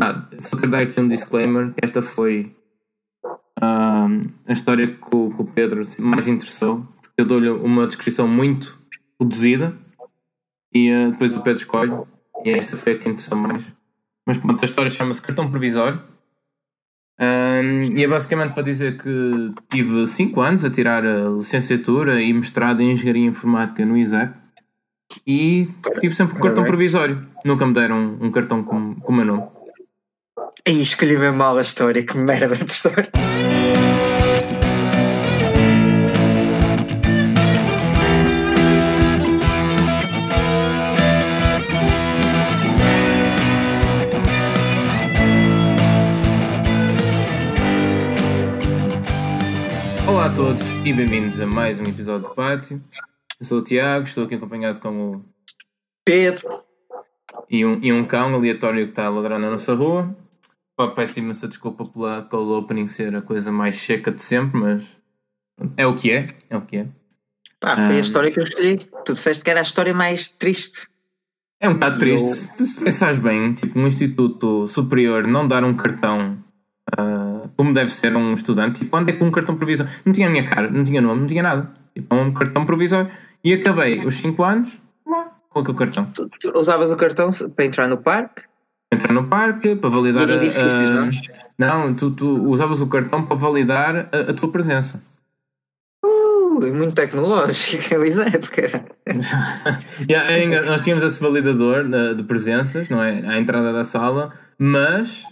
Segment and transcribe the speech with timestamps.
[0.00, 1.72] Ah, só quero dar aqui um disclaimer.
[1.80, 2.54] Esta foi
[3.60, 4.08] ah,
[4.46, 6.86] a história que o, que o Pedro mais interessou.
[7.00, 8.78] Porque eu dou-lhe uma descrição muito
[9.20, 9.74] reduzida
[10.74, 11.92] e ah, depois o Pedro escolhe.
[12.44, 13.64] E esta foi a que interessou mais.
[14.26, 16.00] Mas pronto, a história chama-se Cartão Provisório.
[17.20, 22.32] Um, e é basicamente para dizer que tive 5 anos a tirar a licenciatura e
[22.32, 24.34] mestrado em Engenharia Informática no ISEP
[25.26, 25.68] e
[26.00, 27.22] tive sempre um cartão provisório.
[27.44, 29.51] Nunca me deram um, cartão com, com o meu nome.
[30.64, 33.10] E escolhi bem mal a história, que merda de história.
[50.06, 52.80] Olá a todos e bem-vindos a mais um episódio do Pátio.
[53.40, 55.24] Eu sou o Tiago, estou aqui acompanhado com o
[56.04, 56.62] Pedro
[57.50, 60.21] e um, e um cão aleatório que está a ladrar na nossa rua.
[60.86, 64.98] Pá, peço imensa desculpa pela cold opening ser a coisa mais seca de sempre, mas
[65.76, 66.86] é o que é, é o que é.
[67.60, 68.88] Pá, foi a história que eu escolhi.
[69.04, 70.88] Tu disseste que era a história mais triste.
[71.60, 72.48] É um bocado triste.
[72.58, 72.66] Eu...
[72.66, 76.36] Se pensares bem, tipo, um instituto superior não dar um cartão
[76.98, 79.92] uh, como deve ser um estudante, tipo, onde é que um cartão provisório?
[80.04, 81.70] Não tinha a minha cara, não tinha nome, não tinha nada.
[81.94, 83.10] Tipo, um cartão provisório.
[83.44, 86.06] E acabei os 5 anos lá com aquele cartão.
[86.06, 88.42] Tu, tu, usavas o cartão para entrar no parque?
[88.92, 90.34] Entrar no parque, para validar a.
[90.34, 91.10] a
[91.58, 95.02] não, tu, tu, usavas o cartão para validar a, a tua presença.
[96.04, 98.26] Uh, muito tecnológico, Elisé,
[98.56, 98.84] era.
[100.08, 101.84] yeah, nós tínhamos esse validador
[102.14, 103.26] de presenças, não é?
[103.26, 105.24] À entrada da sala, mas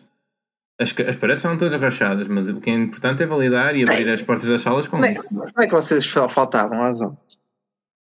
[0.80, 4.08] as, as paredes são todas rachadas, mas o que é importante é validar e abrir
[4.08, 5.28] as portas das salas com como é isso.
[5.28, 7.18] Como é que vocês faltavam às aulas?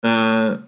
[0.06, 0.62] Uh,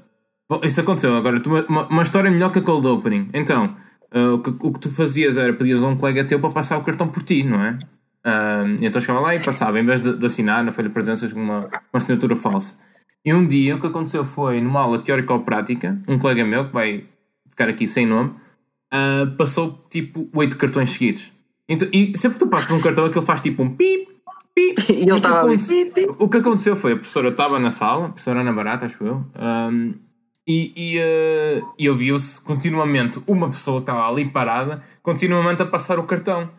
[0.49, 1.15] bom, isso aconteceu.
[1.15, 3.29] Agora, uma, uma história melhor que a cold opening.
[3.31, 3.75] Então,
[4.13, 6.77] uh, o, que, o que tu fazias era pedias a um colega teu para passar
[6.77, 7.79] o cartão por ti, não é?
[8.25, 11.31] Uh, então chegava lá e passava, em vez de, de assinar na folha de presenças
[11.31, 12.77] com uma, uma assinatura falsa.
[13.23, 16.65] E um dia o que aconteceu foi, numa aula teórica ou prática, um colega meu,
[16.65, 17.03] que vai
[17.49, 18.31] ficar aqui sem nome,
[18.93, 21.31] uh, passou tipo oito cartões seguidos.
[21.67, 24.07] Então, e sempre que tu passas um cartão, aquele faz tipo um pip,
[24.55, 24.81] pip.
[24.91, 25.57] E ele estava ali.
[26.17, 29.25] O que aconteceu foi a professora estava na sala, a professora Ana Barata, acho eu,
[29.39, 29.93] um,
[30.49, 35.99] e, e, uh, e ouviu-se continuamente uma pessoa que estava ali parada, continuamente a passar
[35.99, 36.49] o cartão.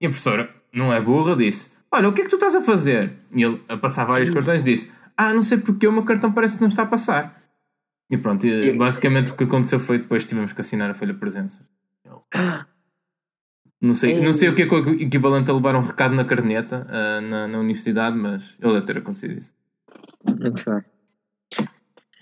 [0.00, 2.60] E a professora, não é burra, disse: Olha, o que é que tu estás a
[2.60, 3.12] fazer?
[3.34, 6.54] E ele, a passar vários cartões, disse: Ah, não sei porque o meu cartão parece
[6.54, 7.36] que não está a passar.
[8.08, 11.18] E pronto, e, basicamente o que aconteceu foi depois tivemos que assinar a folha de
[11.18, 11.66] presença.
[13.80, 16.86] Não sei, não sei o que é, o equivalente a levar um recado na carneta
[16.88, 19.50] uh, na, na, universidade, mas ele deve ter acontecido isso.
[20.24, 20.84] Muito bem.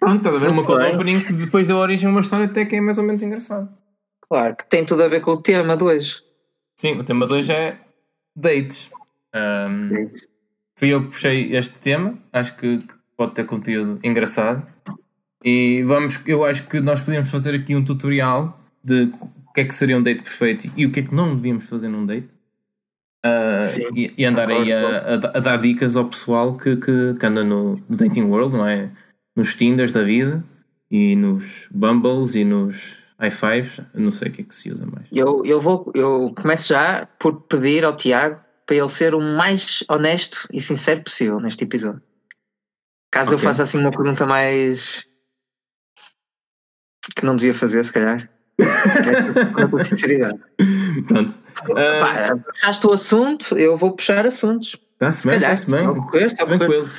[0.00, 2.76] Pronto, estás a ver uma cold opening que depois da origem uma história até que
[2.76, 3.70] é mais ou menos engraçada.
[4.22, 6.22] Claro, que tem tudo a ver com o tema de hoje.
[6.74, 7.76] Sim, o tema de hoje é
[8.34, 8.90] dates.
[9.34, 10.10] Um,
[10.74, 14.66] fui eu que puxei este tema, acho que, que pode ter conteúdo engraçado.
[15.44, 19.12] E vamos, eu acho que nós podemos fazer aqui um tutorial de
[19.46, 21.64] o que é que seria um date perfeito e o que é que não devíamos
[21.64, 22.28] fazer num date.
[23.22, 27.26] Uh, e, e, andar aí a, a, a, dar dicas ao pessoal que, que, que,
[27.26, 28.88] anda no, no dating world, não é?
[29.36, 30.44] Nos Tinders da vida
[30.90, 35.06] e nos Bumbles e nos i5s, não sei o que é que se usa mais.
[35.12, 39.84] Eu, eu, vou, eu começo já por pedir ao Tiago para ele ser o mais
[39.88, 42.02] honesto e sincero possível neste episódio.
[43.10, 43.44] Caso okay.
[43.44, 45.04] eu faça assim uma pergunta mais
[47.16, 48.30] que não devia fazer, se calhar.
[49.70, 50.38] Com sinceridade.
[51.06, 51.38] Pronto.
[51.68, 52.40] Uh...
[52.42, 54.76] puxaste o assunto, eu vou puxar assuntos.
[54.92, 55.86] Está-se bem, está-se bem.
[56.26, 56.90] Está tranquilo.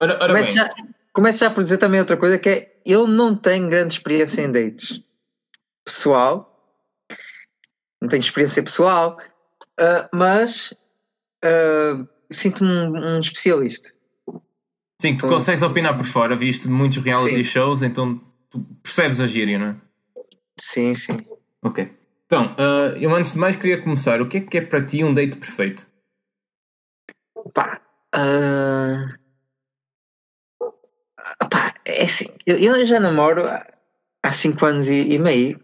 [0.00, 0.70] Ora, ora começo, já,
[1.16, 4.52] começo já por dizer também outra coisa que é eu não tenho grande experiência em
[4.52, 5.02] dates.
[5.82, 6.76] Pessoal,
[8.00, 9.16] não tenho experiência pessoal,
[9.80, 10.72] uh, mas
[11.42, 13.88] uh, sinto-me um, um, especialista.
[15.00, 17.44] Sim, tu então, consegues opinar por fora, viste muitos reality sim.
[17.44, 19.76] shows, então tu percebes a gíria, não é?
[20.60, 21.26] Sim, sim.
[21.62, 21.94] Ok.
[22.26, 24.20] Então, uh, eu antes de mais queria começar.
[24.20, 25.86] O que é que é para ti um date perfeito?
[27.54, 27.80] Pá,
[28.14, 29.25] uh...
[31.50, 33.44] Pá, é assim, eu, eu já namoro
[34.22, 35.60] há 5 anos e, e meio.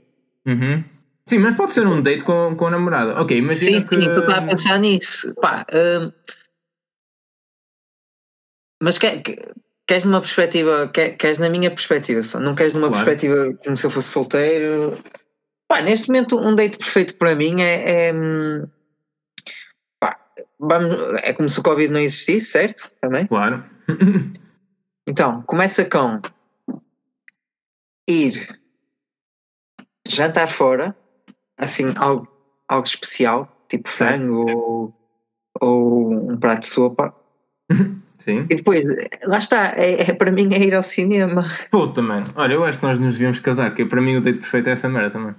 [0.47, 0.85] Uhum.
[1.27, 3.21] Sim, mas pode ser um date com, com a namorada.
[3.21, 3.95] Ok, imagina sim, que...
[3.95, 5.35] Sim, estou a pensar nisso.
[5.37, 6.13] Pá, uh...
[8.83, 9.39] Mas que, que,
[9.87, 13.05] queres numa perspectiva, quer, queres na minha perspectiva só, não queres numa claro.
[13.05, 14.99] perspectiva como se eu fosse solteiro.
[15.69, 18.13] Pá, neste momento um date perfeito para mim é, é
[20.01, 20.19] pá,
[20.59, 22.91] vamos, é como se o Covid não existisse, certo?
[23.01, 23.27] Também?
[23.27, 23.65] Claro.
[25.07, 26.21] então, começa com
[28.09, 28.59] ir
[30.07, 30.97] jantar fora,
[31.57, 32.29] assim, algo,
[32.69, 34.95] algo especial, tipo frango ou,
[35.61, 37.15] ou um prato de sopa.
[38.19, 38.47] Sim.
[38.49, 38.85] E depois,
[39.25, 41.45] lá está, é, é, para mim é ir ao cinema.
[41.71, 42.27] Puta, mano.
[42.37, 44.73] Olha, eu acho que nós nos devíamos casar, que para mim o date perfeito é
[44.73, 45.35] essa merda também.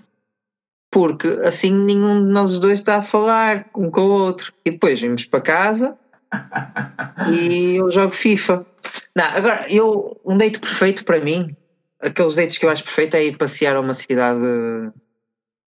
[0.91, 4.53] Porque assim nenhum de nós dois está a falar um com o outro.
[4.65, 5.97] E depois vimos para casa
[7.31, 8.65] e eu jogo FIFA.
[9.15, 11.55] Não, agora, eu, um date perfeito para mim,
[12.01, 14.91] aqueles dates que eu acho perfeito é ir passear a uma cidade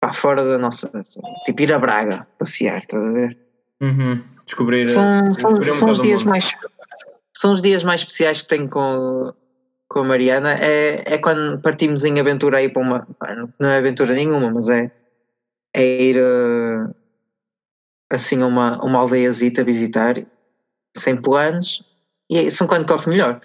[0.00, 0.90] para fora da nossa.
[1.44, 3.38] Tipo, ir a Braga passear, estás a ver?
[3.80, 4.22] Uhum.
[4.44, 4.88] Descobrir.
[4.88, 6.50] São, são, descobrir um são os dias mais.
[7.34, 9.32] São os dias mais especiais que tenho com,
[9.88, 10.54] com a Mariana.
[10.54, 13.08] É, é quando partimos em aventura aí para uma.
[13.58, 14.90] Não é aventura nenhuma, mas é.
[15.72, 16.92] É ir uh,
[18.10, 20.16] assim a uma, uma aldeiazita visitar,
[20.96, 21.84] sem planos,
[22.30, 23.40] e são quando corre melhor.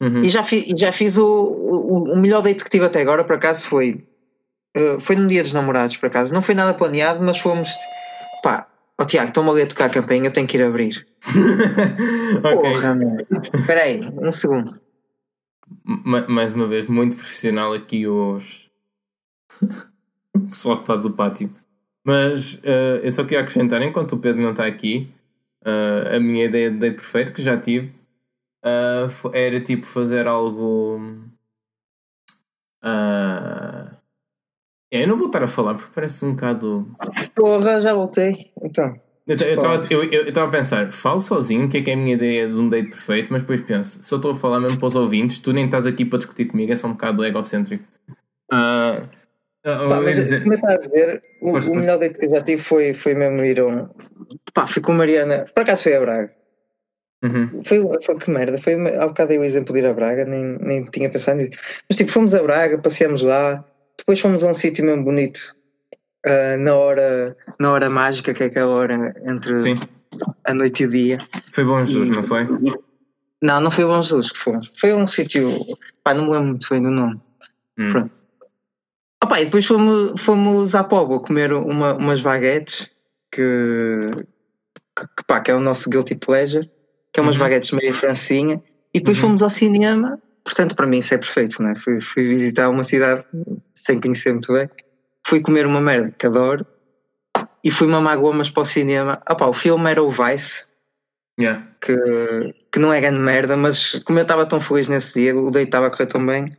[0.00, 0.22] Uhum.
[0.22, 3.36] E já, fi, já fiz o, o, o, melhor date que tive até agora, por
[3.36, 4.04] acaso, foi.
[4.76, 6.32] Uh, foi num dia dos namorados, por acaso.
[6.32, 7.68] Não foi nada planeado, mas fomos.
[8.42, 8.66] Pá,
[8.98, 11.06] ó oh, Tiago, estão-me ali a tocar a campanha, eu tenho que ir abrir.
[12.38, 12.72] okay.
[12.72, 12.98] Porra,
[13.54, 14.80] Espera aí, um segundo.
[16.28, 18.68] Mais uma vez, muito profissional aqui os.
[20.34, 21.50] o pessoal que faz o pátio.
[22.02, 25.08] Mas uh, eu só queria acrescentar, enquanto o Pedro não está aqui,
[25.64, 27.92] uh, a minha ideia de date perfeito que já tive
[28.64, 31.00] uh, era tipo fazer algo.
[32.82, 33.94] Uh,
[34.90, 36.96] eu não vou estar a falar porque parece um bocado.
[37.34, 38.52] Porra, já voltei.
[38.62, 38.98] Então.
[39.26, 41.96] Eu estava eu, eu, eu a pensar, falo sozinho, o que é que é a
[41.96, 44.78] minha ideia de um date perfeito, mas depois penso, se eu estou a falar mesmo
[44.78, 47.84] para os ouvintes, tu nem estás aqui para discutir comigo, é só um bocado egocêntrico.
[48.52, 49.08] Uh,
[49.64, 50.42] Pá, mas dizer...
[50.42, 53.14] como estás a ver, o, força, o melhor date que eu já tive foi, foi
[53.14, 53.88] mesmo ir a um.
[54.52, 56.43] Pá, fui com a Mariana, por acaso foi a Braga.
[57.24, 57.62] Uhum.
[57.64, 60.58] Foi, foi que merda, foi há bocado dei o exemplo de ir a Braga, nem,
[60.60, 61.58] nem tinha pensado nisso.
[61.88, 63.64] Mas tipo, fomos a Braga, passeamos lá,
[63.96, 65.56] depois fomos a um sítio mesmo bonito
[66.26, 69.80] uh, na, hora, na hora mágica, que é aquela hora entre Sim.
[70.44, 71.18] a noite e o dia.
[71.50, 72.46] Foi Bom Jesus, e, não foi?
[73.40, 74.70] não, não foi Bom Jesus que fomos.
[74.76, 75.50] Foi um sítio,
[76.02, 77.18] pá, não me lembro muito bem do nome.
[77.78, 77.88] Hum.
[77.88, 78.10] Pronto.
[79.24, 82.90] Opa, e depois fomos, fomos à Póvoa comer uma, umas baguetes
[83.32, 84.06] que,
[84.94, 86.70] que, pá, que é o nosso guilty pleasure,
[87.14, 87.42] que é umas uhum.
[87.42, 88.60] baguetes meio francinha,
[88.92, 89.22] e depois uhum.
[89.22, 91.76] fomos ao cinema, portanto para mim isso é perfeito, não é?
[91.76, 93.24] Fui, fui visitar uma cidade
[93.72, 94.68] sem conhecer muito bem,
[95.24, 96.66] fui comer uma merda que adoro,
[97.62, 99.22] e fui mamar gomas para o cinema.
[99.30, 100.66] Opa, o filme era o Vice,
[101.40, 101.66] yeah.
[101.80, 101.96] que,
[102.70, 105.66] que não é grande merda, mas como eu estava tão feliz nesse dia, o date
[105.66, 106.54] estava a correr tão bem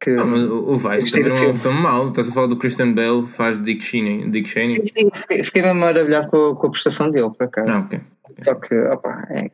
[0.00, 0.10] que.
[0.10, 2.08] Mas o Vice também não é um filme mau.
[2.08, 4.28] Estás a falar do Christian Bale, faz Dick Cheney.
[4.28, 4.72] Dick Cheney.
[4.72, 7.70] Sim, sim, fiquei, fiquei mesmo maravilhado com, com a prestação dele, por acaso.
[7.70, 8.00] Ah, okay.
[8.42, 9.50] Só que, opa, é.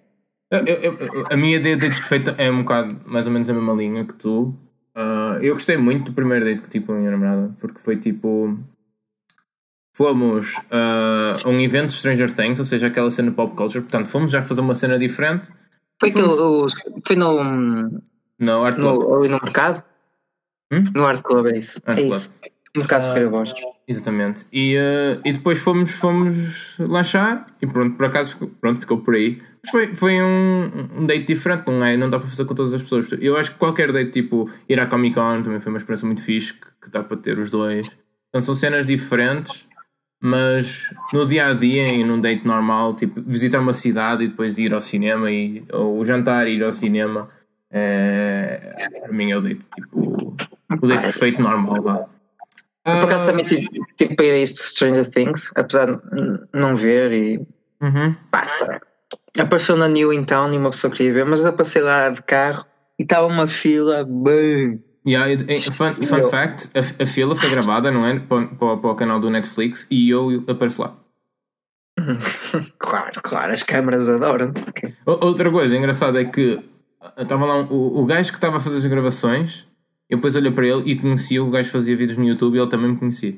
[0.58, 3.52] Eu, eu, a minha ideia de date perfeito é um bocado mais ou menos a
[3.52, 4.54] mesma linha que tu.
[4.96, 7.96] Uh, eu gostei muito do primeiro date que tive com a minha namorada, porque foi
[7.96, 8.56] tipo.
[9.96, 14.06] Fomos uh, a um evento de Stranger Things, ou seja, aquela cena pop culture, portanto,
[14.06, 15.50] fomos já fazer uma cena diferente.
[16.00, 16.66] Foi, que o,
[17.06, 18.02] foi no.
[18.38, 19.84] No, Art no, no mercado?
[20.72, 20.84] Hum?
[20.92, 21.80] No Art Club é isso.
[21.86, 22.14] Art é Club.
[22.14, 22.30] isso.
[22.76, 23.52] Um bocado uh, de voz.
[23.86, 24.46] Exatamente.
[24.52, 29.40] E, uh, e depois fomos, fomos lanchar e pronto, por acaso pronto, ficou por aí.
[29.64, 31.96] Mas foi, foi um, um date diferente, não é?
[31.96, 33.08] Não dá para fazer com todas as pessoas.
[33.18, 36.22] Eu acho que qualquer date, tipo ir à Comic Con, também foi uma experiência muito
[36.22, 37.90] fixe, que, que dá para ter os dois.
[38.28, 39.66] Então são cenas diferentes,
[40.20, 44.58] mas no dia a dia e num date normal, tipo visitar uma cidade e depois
[44.58, 47.26] ir ao cinema, e, ou jantar e ir ao cinema,
[47.70, 50.36] é, para mim é o date tipo
[50.82, 52.06] o date perfeito normal, vá.
[52.84, 53.66] Eu, por acaso também tive,
[53.96, 56.00] tive para ir a este Stranger Things, apesar de
[56.52, 57.38] não ver e.
[57.80, 58.14] Uhum.
[58.30, 58.46] Pá.
[59.38, 62.22] Apareceu na New in Town e uma pessoa queria ver, mas eu passei lá de
[62.22, 62.64] carro
[62.98, 64.82] e estava uma fila bem.
[65.06, 65.36] Yeah,
[65.70, 68.18] fun, fun fact: a, a, fila foi gravada, não é?
[68.18, 70.94] Para, para, para o canal do Netflix e eu apareço lá.
[72.78, 74.52] claro, claro, as câmaras adoram.
[75.04, 76.58] Outra coisa engraçada é que
[77.18, 79.66] estava lá o, o gajo que estava a fazer as gravações
[80.08, 82.60] eu depois olhei para ele e conhecia o gajo que fazia vídeos no YouTube e
[82.60, 83.34] ele também me conhecia.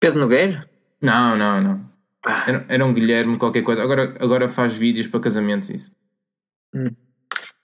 [0.00, 0.68] Pedro Nogueira?
[1.00, 1.91] Não, não, não.
[2.24, 3.82] Era, era, um Guilherme, qualquer coisa.
[3.82, 5.92] Agora, agora faz vídeos para casamentos isso.
[6.74, 6.90] Hum.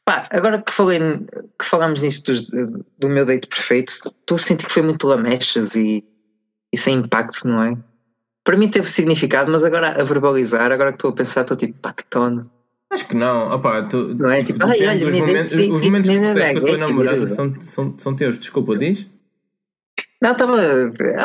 [0.04, 4.66] Pá, agora que, falei, que falamos nisso do, do meu date perfeito, estou a sentir
[4.66, 6.02] que foi muito lamechas e,
[6.72, 7.76] e sem impacto, não é?
[8.42, 11.78] Para mim teve significado, mas agora a verbalizar, agora que estou a pensar, estou tipo,
[11.78, 12.50] pá, que tono.
[12.90, 16.16] Acho que não, opá, tu, não é tipo, ai, olha, os, momentos, os momentos que
[16.16, 19.06] tu com a tua namorada são, são, são teus, desculpa, diz?
[20.22, 20.56] Não, estava,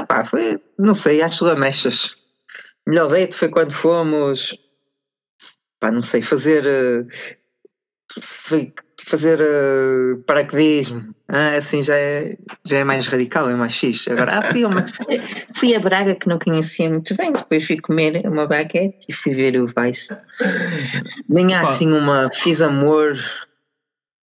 [0.02, 2.14] opá, foi, não sei, acho lamechas.
[2.88, 4.58] Melhor date foi quando fomos,
[5.80, 6.64] pá, não sei, fazer,
[8.22, 8.74] foi,
[9.06, 11.14] fazer uh, paraquedismo.
[11.28, 14.12] Ah, assim já é, já é mais radical, é mais xixi.
[14.12, 14.84] Agora, ah, fui, uma,
[15.56, 19.34] fui a Braga que não conhecia muito bem, depois fui comer uma baguete e fui
[19.34, 20.16] ver o Vice.
[21.28, 22.30] Nem há assim uma.
[22.32, 23.18] Fiz amor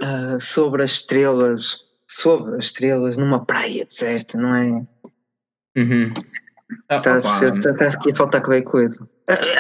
[0.02, 4.86] uh, sobre as estrelas, sobre as estrelas numa praia deserta, não é?
[5.78, 6.14] Uhum.
[6.90, 9.08] Ah, tá, aqui a faltar qualquer coisa.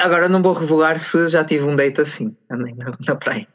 [0.01, 3.47] Agora não vou revelar se já tive um date assim também na, praia.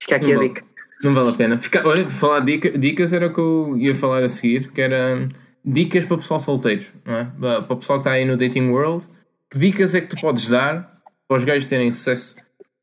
[0.00, 0.64] Fica aqui não a dica.
[1.02, 1.58] Não vale a pena.
[1.58, 4.80] Fica, olha, falar de dica, dicas era o que eu ia falar a seguir, que
[4.80, 5.28] era
[5.64, 7.24] dicas para o pessoal solteiro, não é?
[7.40, 9.06] Para o pessoal que está aí no dating world,
[9.50, 10.92] que dicas é que tu podes dar
[11.28, 12.36] para os gajos terem sucesso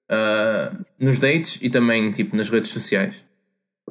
[0.09, 3.23] uh, nos dates e também tipo nas redes sociais?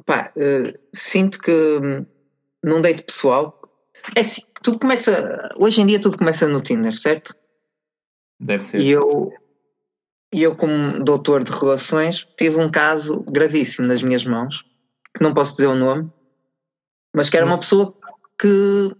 [0.05, 2.05] Pá, uh, sinto que hum,
[2.63, 3.59] num date pessoal
[4.15, 7.35] é assim, tudo começa hoje em dia tudo começa no Tinder, certo?
[8.39, 8.79] Deve ser.
[8.79, 9.33] E eu
[10.31, 14.63] e eu, como doutor de relações, tive um caso gravíssimo nas minhas mãos,
[15.15, 16.11] que não posso dizer o nome,
[17.15, 17.59] mas que era uma hum.
[17.59, 17.97] pessoa
[18.39, 18.95] que,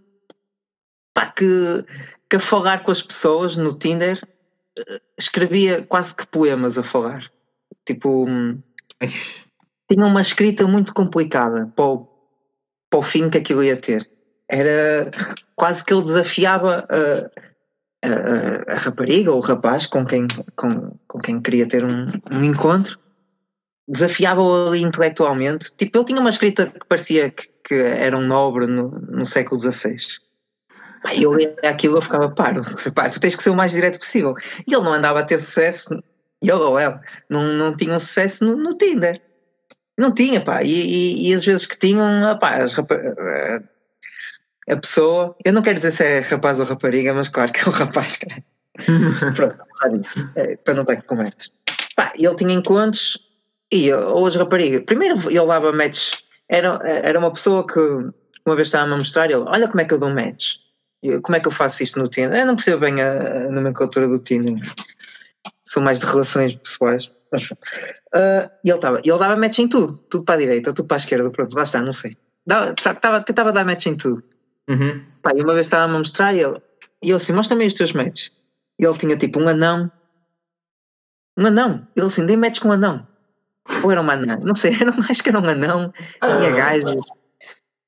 [1.13, 1.86] pá, que,
[2.28, 4.20] que a falar com as pessoas no Tinder
[4.78, 7.32] eh, escrevia quase que poemas a falar.
[7.86, 8.25] Tipo,
[9.88, 12.08] tinha uma escrita muito complicada para o,
[12.89, 14.10] para o fim que aquilo ia ter.
[14.50, 15.12] Era
[15.56, 17.50] quase que ele desafiava a
[18.01, 20.25] a, a, rapariga ou o rapaz com quem,
[20.56, 22.98] com, com quem queria ter um, um encontro
[23.89, 25.75] desafiava-o intelectualmente.
[25.75, 29.60] Tipo, ele tinha uma escrita que parecia que, que era um nobre no, no século
[29.60, 29.98] XVI.
[31.01, 32.62] Pá, eu lia aquilo eu ficava paro.
[32.63, 34.36] Tu tens que ser o mais direto possível.
[34.68, 36.01] E ele não andava a ter sucesso,
[36.41, 39.22] ele ou ela, não, não tinha um sucesso no, no Tinder.
[39.98, 40.62] Não tinha, pá.
[40.62, 42.75] E, e, e as vezes que tinham, pá, as
[44.70, 47.68] a pessoa, eu não quero dizer se é rapaz ou rapariga, mas claro que é
[47.68, 48.44] um rapaz, cara.
[49.36, 51.52] Pronto, já disse, é, para não ter que conversas.
[51.96, 53.18] Pá, ele tinha encontros
[53.72, 57.80] e ou as raparigas, primeiro ele dava matches, era, era uma pessoa que
[58.46, 60.56] uma vez estava a mostrar, ele, olha como é que eu dou match,
[61.24, 62.40] como é que eu faço isto no Tinder?
[62.40, 64.56] Eu não percebo bem a, a nomenclatura do Tinder,
[65.64, 67.12] sou mais de relações pessoais.
[67.32, 70.88] Mas, uh, e ele, estava ele dava match em tudo, tudo para a direita, tudo
[70.88, 72.18] para a esquerda, pronto, lá está, não sei.
[72.46, 74.24] Dava, tava, tentava dar match em tudo.
[74.70, 75.04] Uhum.
[75.22, 76.62] Pá, e uma vez estava-me a mostrar e ele,
[77.04, 78.32] e eu assim, mostra-me os teus matches.
[78.80, 79.92] E ele tinha tipo um anão.
[81.38, 81.88] Um anão.
[81.96, 83.08] Ele assim, dei match com um anão.
[83.84, 84.40] Ou era uma anã?
[84.42, 85.92] Não sei, era, acho que era um anão.
[86.22, 86.52] Tinha ah.
[86.52, 87.06] gajos.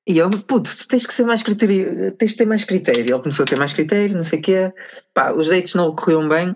[0.07, 3.01] E eu, puto, tu tens que ser mais critério, tens de ter mais critério.
[3.01, 4.73] Ele começou a ter mais critério, não sei o quê.
[5.13, 6.55] Pá, os dates não ocorriam bem.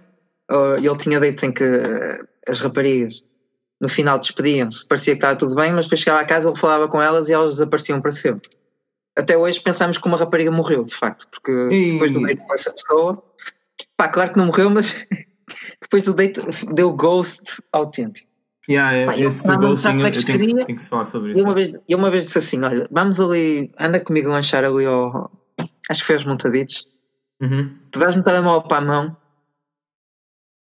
[0.82, 1.64] E ele tinha dates em que
[2.48, 3.24] as raparigas
[3.80, 6.88] no final despediam-se, parecia que estava tudo bem, mas depois chegava a casa, ele falava
[6.88, 8.50] com elas e elas desapareciam para sempre
[9.16, 11.94] até hoje pensámos que uma rapariga morreu, de facto, porque e...
[11.94, 13.24] depois do date com essa pessoa,
[13.96, 15.08] pá, claro que não morreu, mas
[15.82, 16.42] depois do date
[16.74, 18.30] deu ghost autêntico.
[18.68, 21.40] Yeah, pá, esse do ghosting eu, eu tenho, tenho, que se falar sobre isso.
[21.40, 24.86] E uma, vez, e uma vez disse assim: olha, vamos ali, anda comigo lanchar ali
[24.86, 25.32] ao.
[25.90, 26.84] Acho que foi aos montaditos.
[27.40, 27.78] Uhum.
[27.92, 29.18] Tu dás-me o telemóvel para a mão,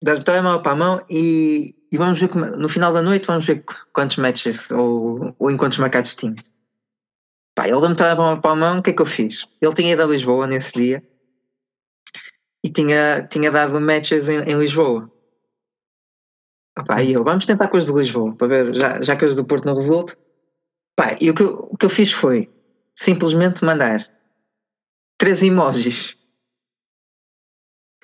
[0.01, 3.27] dás-me o telemóvel para a mão e, e vamos ver como, no final da noite
[3.27, 6.35] vamos ver quantos matches ou, ou encontros marcados tinha.
[7.59, 9.45] Pá, ele deu-me para a mão, o que é que eu fiz?
[9.61, 11.03] Ele tinha ido a Lisboa nesse dia
[12.63, 15.11] e tinha, tinha dado matches em, em Lisboa.
[16.87, 19.43] Pá, e eu, vamos tentar com de Lisboa, para ver, já, já que as do
[19.43, 20.15] Porto não resultam.
[20.95, 22.49] Pá, e o que, eu, o que eu fiz foi
[22.95, 24.09] simplesmente mandar
[25.17, 26.15] três emojis.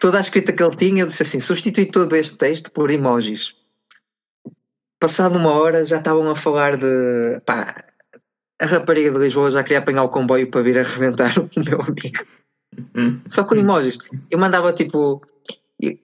[0.01, 3.55] Toda a escrita que ele tinha, eu disse assim: substitui todo este texto por emojis.
[4.99, 7.73] Passado uma hora já estavam a falar de pá,
[8.61, 12.25] a rapariga de Lisboa já queria apanhar o comboio para vir arrebentar o meu amigo.
[13.27, 13.97] Só com emojis.
[14.29, 15.21] Eu mandava tipo.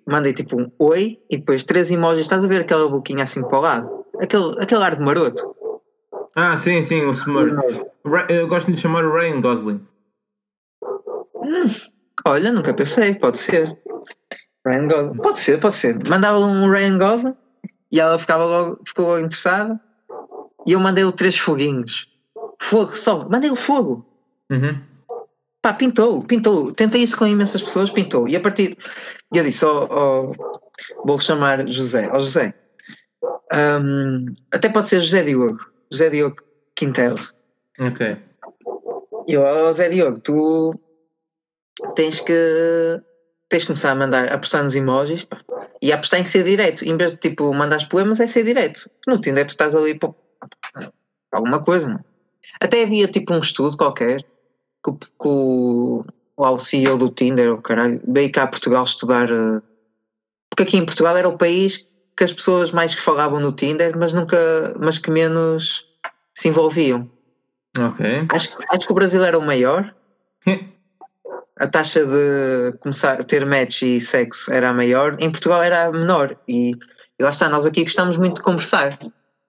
[0.07, 2.21] Mandei tipo um oi e depois três emojis.
[2.21, 4.05] Estás a ver aquela boquinha assim para o lado?
[4.19, 5.55] Aquele, aquele ar de maroto.
[6.35, 7.55] Ah, sim, sim, o Smurf.
[8.29, 9.87] Eu gosto de chamar o Ryan Gosling.
[11.35, 11.65] Hum,
[12.25, 13.77] olha, nunca pensei, pode ser.
[14.65, 15.17] Ryan Gosling.
[15.17, 16.07] Pode ser, pode ser.
[16.07, 17.35] Mandava um Ryan Gosling
[17.91, 19.79] e ela ficava logo, ficou logo interessada.
[20.65, 22.10] E eu mandei-lhe três foguinhos.
[22.61, 24.05] Fogo, só, mandei o fogo.
[24.51, 24.79] Uhum.
[25.63, 26.71] Pá, pintou, pintou.
[26.71, 28.27] Tentei isso com imensas pessoas, pintou.
[28.27, 28.77] E a partir.
[29.33, 30.33] Eu disse, oh, oh,
[31.03, 32.07] vou chamar José.
[32.13, 32.53] Ó oh, José.
[33.51, 35.59] Um, até pode ser José Diogo.
[35.91, 36.35] José Diogo
[36.75, 37.19] Quintelo.
[37.79, 38.17] Ok.
[39.27, 40.79] E eu, oh, José Diogo, tu
[41.95, 43.01] tens que.
[43.49, 45.43] Tens que começar a mandar, apostar nos emojis pá,
[45.81, 46.85] e apostar em ser direto.
[46.85, 48.89] Em vez de tipo mandar poemas, é ser direto.
[49.07, 50.13] No Tinder tu estás ali para
[51.33, 52.10] alguma coisa, não é?
[52.59, 54.21] Até havia tipo um estudo qualquer
[54.83, 56.03] que, que o,
[56.35, 59.31] o CEO do Tinder, o caralho, veio cá a Portugal estudar.
[59.31, 59.61] Uh,
[60.49, 63.97] porque aqui em Portugal era o país que as pessoas mais que falavam no Tinder,
[63.97, 64.37] mas nunca,
[64.79, 65.85] mas que menos
[66.35, 67.09] se envolviam.
[67.77, 68.27] Ok.
[68.29, 69.93] Acho, acho que o Brasil era o maior.
[71.61, 75.15] a taxa de começar a ter match e sexo era a maior.
[75.19, 76.35] Em Portugal era a menor.
[76.47, 78.97] E, e lá está, nós aqui gostamos muito de conversar.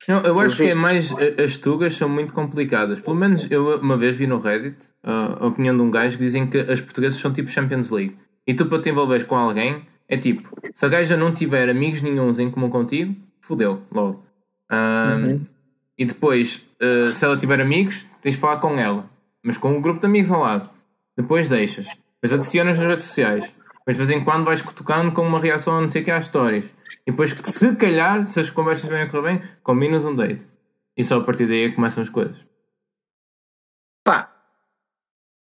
[0.08, 1.14] Não, eu acho que é mais.
[1.42, 3.00] As tugas são muito complicadas.
[3.00, 6.46] Pelo menos eu uma vez vi no Reddit a opinião de um gajo que dizem
[6.46, 8.16] que as portuguesas são tipo Champions League.
[8.46, 12.02] E tu, para te envolveres com alguém, é tipo: se a gaja não tiver amigos
[12.02, 14.24] nenhums em comum contigo, fodeu, logo.
[14.70, 15.40] uhum.
[15.96, 19.08] E depois, uh, se ela tiver amigos, tens de falar com ela,
[19.42, 20.68] mas com um grupo de amigos ao lado.
[21.16, 21.86] Depois deixas,
[22.20, 23.54] depois adicionas nas redes sociais.
[23.78, 26.10] Depois de vez em quando vais tocando com uma reação a não sei o que
[26.10, 26.64] às histórias.
[27.06, 30.46] E depois, se calhar, se as conversas vêm a correr bem, combinas um date.
[30.96, 32.36] E só a partir daí é começam as coisas.
[34.04, 34.32] Pá,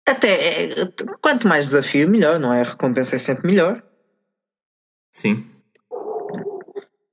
[0.07, 0.85] até é,
[1.21, 2.61] quanto mais desafio, melhor, não é?
[2.61, 3.83] A recompensa é sempre melhor.
[5.11, 5.45] Sim.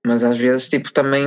[0.04, 1.24] Mas às vezes, tipo, também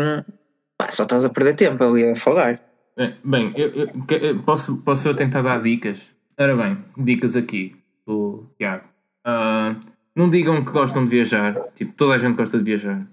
[0.78, 2.62] pá, só estás a perder tempo ali a falar.
[2.98, 6.14] É, bem, eu, eu, posso, posso eu tentar dar dicas?
[6.38, 7.76] Ora bem, dicas aqui
[8.06, 8.88] do Tiago.
[9.26, 9.80] Uh,
[10.16, 13.08] não digam que gostam de viajar, tipo, toda a gente gosta de viajar.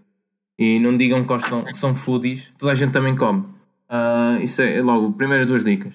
[0.58, 3.40] E não digam que gostam, são foodies, toda a gente também come.
[3.88, 5.94] Uh, isso é logo, primeiras duas dicas.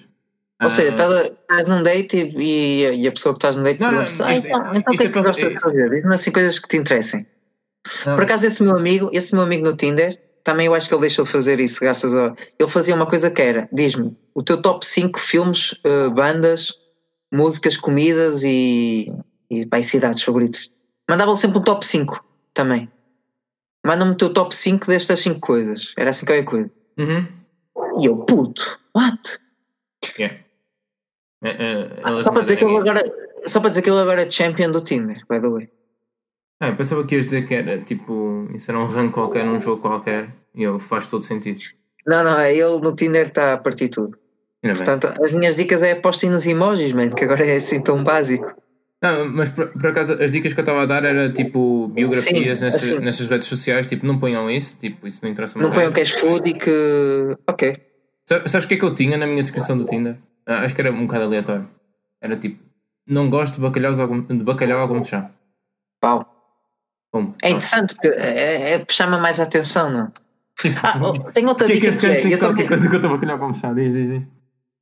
[0.62, 4.00] Ou seja, estás, estás num date e, e, a pessoa que estás num date não,
[4.00, 5.90] isto, ah, então, então o que é que é gostas de fazer?
[5.90, 7.26] Diz-me assim coisas que te interessem.
[8.06, 8.14] Não.
[8.14, 11.00] Por acaso esse meu amigo, esse meu amigo no Tinder, também eu acho que ele
[11.00, 12.34] deixou de fazer isso graças a.
[12.58, 16.72] Ele fazia uma coisa que era: diz-me o teu top 5 filmes, uh, bandas,
[17.32, 19.12] músicas, comidas e,
[19.50, 20.70] e bem, cidades favoritas.
[21.12, 22.90] Mandava-lhe sempre um top 5 também.
[23.84, 25.92] Manda-me o teu top 5 destas 5 coisas.
[25.94, 26.70] Era assim qualquer coisa.
[26.96, 27.26] Uhum.
[28.00, 29.38] E eu, puto, what?
[30.18, 30.38] Yeah.
[31.44, 33.04] É, é, ah, só, para dizer que ele agora,
[33.44, 35.68] só para dizer que ele agora é champion do Tinder, by the way.
[36.58, 39.60] Ah, eu pensava que ias dizer que era tipo, isso era um rank qualquer, num
[39.60, 41.60] jogo qualquer, e eu faz todo sentido.
[42.06, 44.18] Não, não, é ele no Tinder está a partir tudo.
[44.64, 45.26] Ainda Portanto, bem.
[45.26, 48.61] as minhas dicas é apostem nos emojis, man, que agora é assim tão básico.
[49.02, 52.60] Não, mas por, por acaso as dicas que eu estava a dar era tipo biografias
[52.60, 52.98] Sim, nessas, assim.
[53.00, 55.58] nessas redes sociais, tipo, não ponham isso, tipo, isso não interessa.
[55.58, 57.36] Não ponham cash food e que.
[57.48, 57.80] Ok.
[58.24, 60.16] Sabes o que é que eu tinha na minha descrição do Tinder?
[60.46, 61.68] Ah, acho que era um bocado aleatório.
[62.20, 62.62] Era tipo,
[63.04, 65.30] não gosto de bacalhau, de bacalhau algum de chá.
[66.00, 66.28] Pau.
[67.12, 70.12] Bom, é interessante porque é, é, chama mais a atenção, não?
[70.60, 72.94] Tipo, ah, oh, tem outra que dica é que, é, que é, qualquer coisa que
[72.94, 74.22] eu estou bacalhau com chá, diz, diz, diz.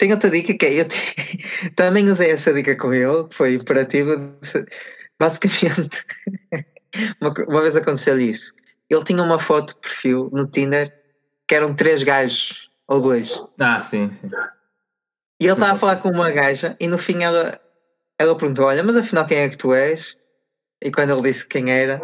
[0.00, 0.96] Tem outra dica que é, eu te...
[1.76, 4.12] também usei essa dica com ele, que foi imperativo.
[5.20, 6.02] Basicamente,
[7.20, 8.54] uma, uma vez aconteceu-lhe isso.
[8.88, 10.90] Ele tinha uma foto de perfil no Tinder
[11.46, 13.38] que eram três gajos ou dois.
[13.60, 14.30] Ah, sim, sim.
[15.38, 17.60] E ele estava a falar com uma gaja e no fim ela,
[18.18, 20.16] ela perguntou: Olha, mas afinal quem é que tu és?
[20.82, 22.00] E quando ele disse quem era,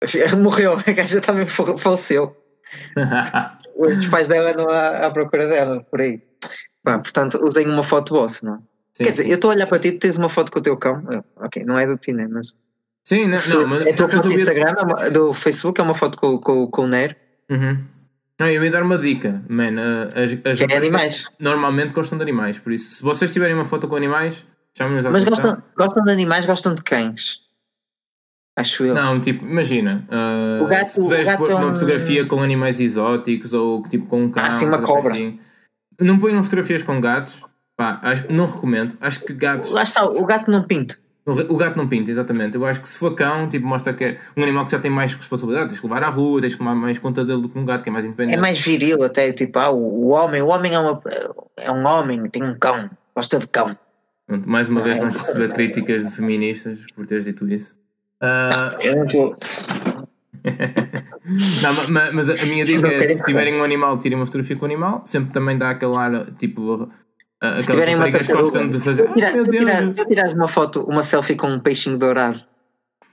[0.42, 2.34] morreu, a gaja também faleceu.
[3.76, 6.27] Os pais dela não há à procura dela, por aí.
[6.88, 8.58] Bah, portanto, usem uma foto vossa, não é?
[8.94, 9.28] Sim, Quer dizer, sim.
[9.28, 11.02] eu estou a olhar para ti, tens uma foto com o teu cão.
[11.36, 12.54] Ok, não é do Tinder, mas.
[13.04, 13.86] Sim, não, não mas.
[13.86, 16.86] É tua foto do Instagram, é do Facebook, é uma foto com, com, com o
[16.88, 17.14] Nero.
[17.50, 17.84] Uhum.
[18.40, 19.74] Não, eu ia dar uma dica, man.
[20.14, 21.26] As, as é animais.
[21.38, 25.10] Normalmente gostam de animais, por isso, se vocês tiverem uma foto com animais, chamem-nos a
[25.10, 27.40] Mas gostam, gostam de animais, gostam de cães.
[28.56, 28.94] Acho eu.
[28.94, 30.06] Não, tipo, imagina.
[30.10, 34.30] Uh, o gato, se puseres pôr uma fotografia com animais exóticos ou tipo com um
[34.30, 34.42] cão.
[34.42, 35.12] Ah, sim, uma cobra.
[35.12, 35.38] Assim,
[36.00, 37.44] não ponham fotografias com gatos.
[37.76, 38.96] Pá, acho, não recomendo.
[39.00, 39.70] Acho que gatos.
[39.70, 40.98] Lá está, o gato não pinta.
[41.24, 42.56] O gato não pinta, exatamente.
[42.56, 44.90] Eu acho que se for cão, tipo, mostra que é um animal que já tem
[44.90, 45.68] mais responsabilidade.
[45.68, 47.82] Tens que levar à rua, tens que tomar mais conta dele do que um gato,
[47.82, 48.38] que é mais independente.
[48.38, 51.02] É mais viril até, tipo, ah, o homem, o homem é, uma,
[51.56, 53.76] é um homem, tem um cão, gosta de cão.
[54.46, 57.74] Mais uma vez vamos receber críticas de feministas por teres dito isso.
[58.22, 58.80] Uh...
[58.80, 59.36] Eu não estou.
[61.62, 64.62] não, mas, mas, a minha dica é se tiverem um animal, tirem uma fotografia com
[64.62, 66.88] o animal, sempre também dá aquele ar tipo
[67.60, 69.08] tiverem uma gostam de fazer.
[69.12, 72.40] Tira, ah, tira, tu tiras uma foto, uma selfie com um peixinho dourado.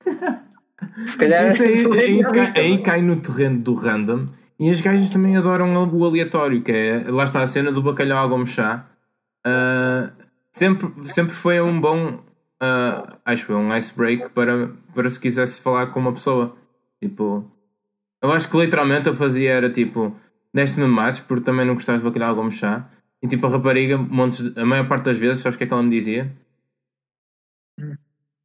[1.06, 1.51] Se calhar.
[1.62, 4.28] Aí, aí, cai, aí, cai, no terreno do random
[4.60, 7.06] e as gajas também adoram o aleatório, que é.
[7.08, 8.86] Lá está a cena do bacalhau ao chá.
[9.45, 10.12] Uh,
[10.51, 12.19] sempre, sempre foi um bom.
[12.62, 16.56] Uh, acho que foi um icebreak para, para se quisesse falar com uma pessoa.
[17.01, 17.51] Tipo.
[18.26, 20.16] Eu acho que literalmente eu fazia era tipo.
[20.54, 22.88] Deste-me mates porque também não gostavas de bacalhau ao gomo chá
[23.22, 25.68] e tipo a rapariga, montes de, a maior parte das vezes, sabes o que é
[25.68, 26.32] que ela me dizia?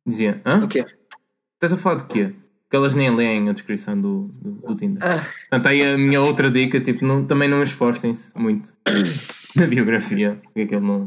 [0.07, 0.64] Dizia, hã?
[0.64, 0.87] O quê?
[1.55, 2.33] Estás a falar de quê?
[2.69, 5.03] Que elas nem leem a descrição do, do, do Tinder.
[5.05, 5.27] Ah.
[5.51, 8.73] Portanto, aí a minha outra dica, tipo, não, também não esforcem-se muito
[9.55, 11.07] na biografia, porque aquilo não,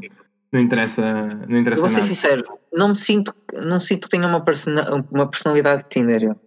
[0.52, 1.02] não interessa,
[1.50, 2.02] não interessa eu vou nada.
[2.02, 6.24] ser sincero, não me sinto, não sinto que tenha uma, persona, uma personalidade de Tinder.
[6.24, 6.40] Eu.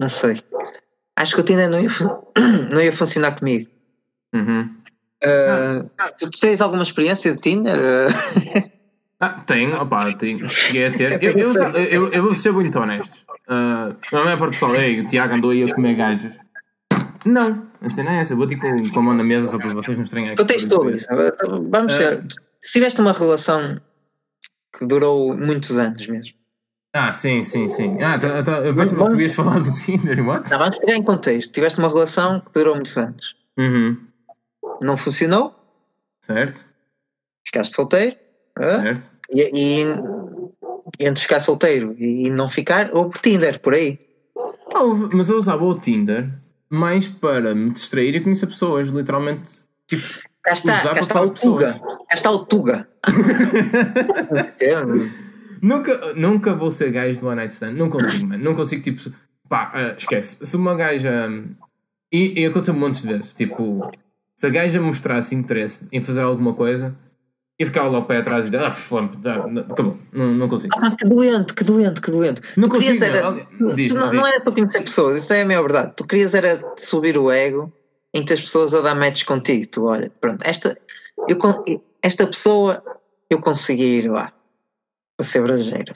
[0.00, 0.42] Não sei.
[1.16, 1.88] Acho que o Tinder não ia,
[2.72, 3.70] não ia funcionar comigo.
[4.34, 4.62] Uhum.
[5.22, 6.10] Uh, ah.
[6.18, 7.78] Tu tens alguma experiência de Tinder?
[9.20, 10.48] ah, tenho, opá, tenho.
[10.48, 11.22] Cheguei a ter.
[11.22, 13.24] Eu, eu, eu, eu vou ser muito honesto.
[13.48, 16.32] Uh, a maior parte do pessoal, ei, o Tiago andou aí a comer gajas.
[17.24, 18.34] Não, a cena é essa.
[18.34, 20.36] Eu vou tipo com a mão na mesa só para vocês não estranharem.
[20.36, 21.06] Contexto isso.
[21.70, 22.18] Vamos ver.
[22.18, 22.28] Uh,
[22.60, 23.80] se tiveste uma relação
[24.76, 26.34] que durou muitos anos mesmo.
[26.96, 28.00] Ah, sim, sim, sim.
[28.00, 30.48] Ah, tá, tá, eu pensei que tu ias falar do Tinder, what?
[30.48, 31.52] Não, vamos pegar em contexto.
[31.52, 33.34] Tiveste uma relação que durou muitos anos.
[33.58, 33.98] Uhum.
[34.80, 35.52] Não funcionou.
[36.22, 36.64] Certo.
[37.44, 38.16] Ficaste solteiro.
[38.56, 39.10] Certo.
[39.28, 39.84] E, e,
[41.00, 43.98] entre ficar solteiro e não ficar, houve Tinder por aí.
[44.36, 46.30] Oh, mas eu usava o Tinder
[46.70, 49.64] mais para me distrair e conhecer pessoas, literalmente.
[49.88, 50.06] Tipo,
[50.44, 51.80] cá está, cá está o Tuga.
[52.08, 52.88] Cá está o Tuga.
[55.64, 57.72] Nunca, nunca vou ser gajo do One Night Stand.
[57.72, 58.44] Não consigo, mano.
[58.44, 59.10] Não consigo, tipo,
[59.48, 60.44] pá, uh, esquece.
[60.44, 61.32] Se uma gaja.
[62.12, 63.34] E, e aconteceu um monte de vezes.
[63.34, 63.90] Tipo,
[64.36, 66.94] se a gaja mostrasse interesse em fazer alguma coisa,
[67.58, 69.14] e ficava lá o pé atrás e dizer, ah, flump,
[69.70, 70.74] acabou, não, não consigo.
[70.76, 72.42] Ah, que doente, que doente, que doente.
[72.56, 73.02] Não tu consigo.
[73.02, 73.34] Era, não,
[73.74, 74.12] diz, não, diz.
[74.12, 75.92] não, era para conhecer pessoas, isso é a minha verdade.
[75.96, 77.72] Tu querias era subir o ego
[78.12, 79.66] entre as pessoas a dar matches contigo.
[79.68, 80.76] Tu olha, pronto, esta,
[81.28, 81.38] eu,
[82.02, 82.82] esta pessoa
[83.30, 84.32] eu consegui ir lá
[85.16, 85.94] para ser brajeiro.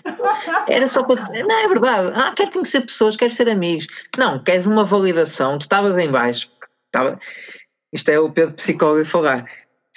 [0.68, 1.22] Era só para.
[1.22, 2.12] Não, é verdade.
[2.14, 3.86] Ah, quero conhecer pessoas, quero ser amigos.
[4.16, 5.58] Não, queres uma validação.
[5.58, 6.50] Tu estavas em baixo.
[6.86, 7.18] Estava...
[7.92, 9.46] Isto é o Pedro psicólogo falar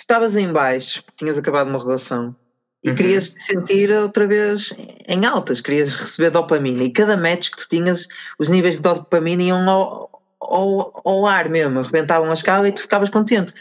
[0.02, 2.36] estavas em baixo, tinhas acabado uma relação
[2.84, 2.96] e uhum.
[2.96, 4.74] querias te sentir outra vez
[5.08, 8.08] em altas, querias receber dopamina e cada match que tu tinhas,
[8.40, 12.82] os níveis de dopamina iam ao, ao, ao ar mesmo, arrebentavam a escala e tu
[12.82, 13.54] ficavas contente.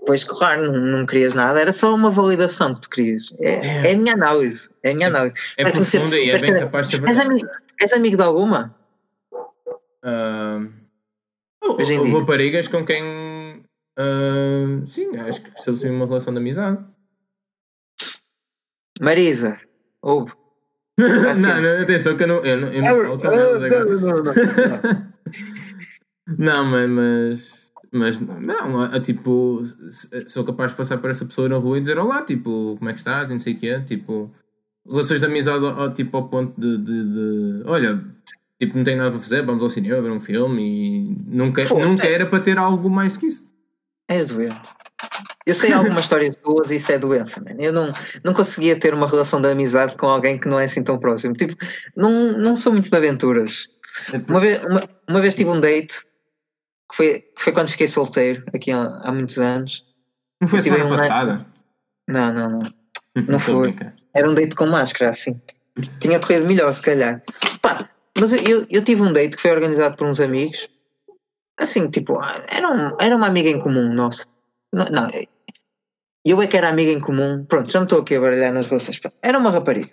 [0.00, 3.34] Depois, claro, não, não querias nada, era só uma validação que tu querias.
[3.38, 3.90] É, é.
[3.90, 4.70] é a minha análise.
[4.82, 5.34] É a minha análise.
[5.56, 7.48] É, é profunda e é bem capaz de ser és amigo,
[7.80, 8.74] és amigo de alguma?
[10.02, 10.72] Uh,
[11.62, 13.04] houve raparigas com quem
[14.00, 16.82] Uh, sim, acho que estabeleceu uma relação de amizade.
[18.98, 19.60] Marisa,
[20.00, 20.32] ouve.
[20.98, 23.84] não, não, atenção que eu não, eu não, eu não falo com agora.
[26.38, 26.64] Não, não, não.
[26.64, 27.59] não, mas,
[27.92, 29.62] mas não, é, tipo,
[30.26, 32.92] sou capaz de passar por essa pessoa na rua e dizer olá, tipo, como é
[32.92, 34.30] que estás, e não sei o quê, tipo,
[34.88, 38.02] relações de amizade ao, tipo, ao ponto de, de, de, olha,
[38.58, 42.06] tipo, não tenho nada para fazer, vamos ao cinema ver um filme e nunca, nunca
[42.06, 43.48] era para ter algo mais do que isso.
[44.08, 44.68] És doente.
[45.46, 47.56] Eu sei algumas histórias tuas e isso é doença, man.
[47.58, 47.92] Eu não,
[48.24, 51.34] não conseguia ter uma relação de amizade com alguém que não é assim tão próximo.
[51.34, 51.54] Tipo,
[51.96, 53.68] não, não sou muito de aventuras.
[54.28, 56.04] Uma vez, uma, uma vez tive um date
[56.90, 59.84] que foi, que foi quando fiquei solteiro, aqui há, há muitos anos.
[60.40, 61.46] Não foi a semana um passada?
[62.08, 62.80] Não, não, não.
[63.28, 63.74] Não foi.
[64.14, 65.40] Era um date com máscara, assim.
[65.98, 67.20] Tinha corrido melhor, se calhar.
[67.60, 70.68] Pá, mas eu, eu tive um date que foi organizado por uns amigos
[71.60, 74.24] Assim, tipo, era, um, era uma amiga em comum nossa.
[74.72, 75.10] Não, não,
[76.24, 77.44] eu é que era amiga em comum.
[77.44, 78.98] Pronto, já me estou aqui a baralhar nas relações.
[79.20, 79.92] Era uma rapariga.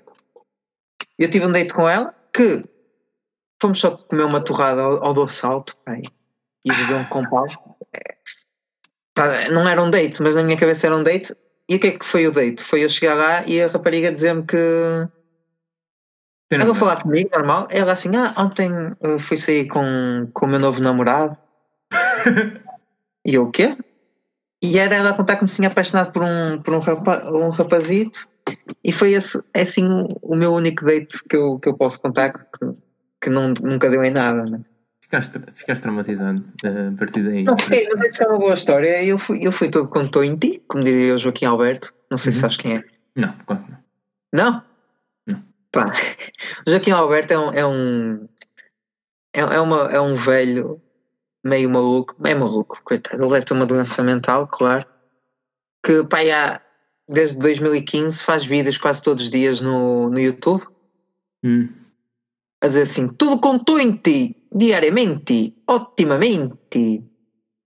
[1.19, 2.63] Eu tive um date com ela que
[3.61, 6.03] fomos só comer uma torrada ao, ao do salto aí,
[6.67, 7.45] e beber um compal.
[9.17, 11.33] É, não era um date, mas na minha cabeça era um date.
[11.69, 12.63] E o que é que foi o date?
[12.63, 14.57] Foi eu chegar lá e a rapariga dizer-me que.
[16.49, 17.67] Ela vou falar comigo, normal.
[17.69, 18.71] Ela assim, ah, ontem
[19.19, 21.37] fui sair com, com o meu novo namorado
[23.25, 23.77] e eu, o quê?
[24.63, 28.27] E era ela contar que me tinha apaixonado por um, por um, rapa, um rapazito.
[28.81, 32.31] E foi esse, é assim o meu único date que eu, que eu posso contar
[32.31, 32.39] que,
[33.21, 34.43] que não, nunca deu em nada.
[34.43, 34.61] Né?
[35.07, 37.43] Ficaste, ficaste traumatizado uh, a partir daí.
[37.43, 39.01] Não, fiquei, mas é uma boa história.
[39.05, 41.93] Eu fui, eu fui todo contou em ti, como diria o Joaquim Alberto.
[42.11, 42.35] Não sei uhum.
[42.35, 42.83] se sabes quem é.
[43.15, 43.77] Não, claro não.
[44.33, 44.63] Não?
[45.25, 45.43] Não.
[45.71, 45.93] Pá,
[46.67, 47.53] o Joaquim Alberto é um.
[47.53, 48.27] É um,
[49.33, 50.81] é, é uma, é um velho
[51.41, 54.85] meio maluco, meio maluco, coitado, ele deve ter uma doença mental, claro,
[55.85, 56.61] que pai há,
[57.07, 60.67] desde 2015 faz vídeos quase todos os dias no, no YouTube.
[61.43, 61.69] Hum.
[62.61, 67.05] A dizer assim, tudo contou em ti, diariamente, otimamente,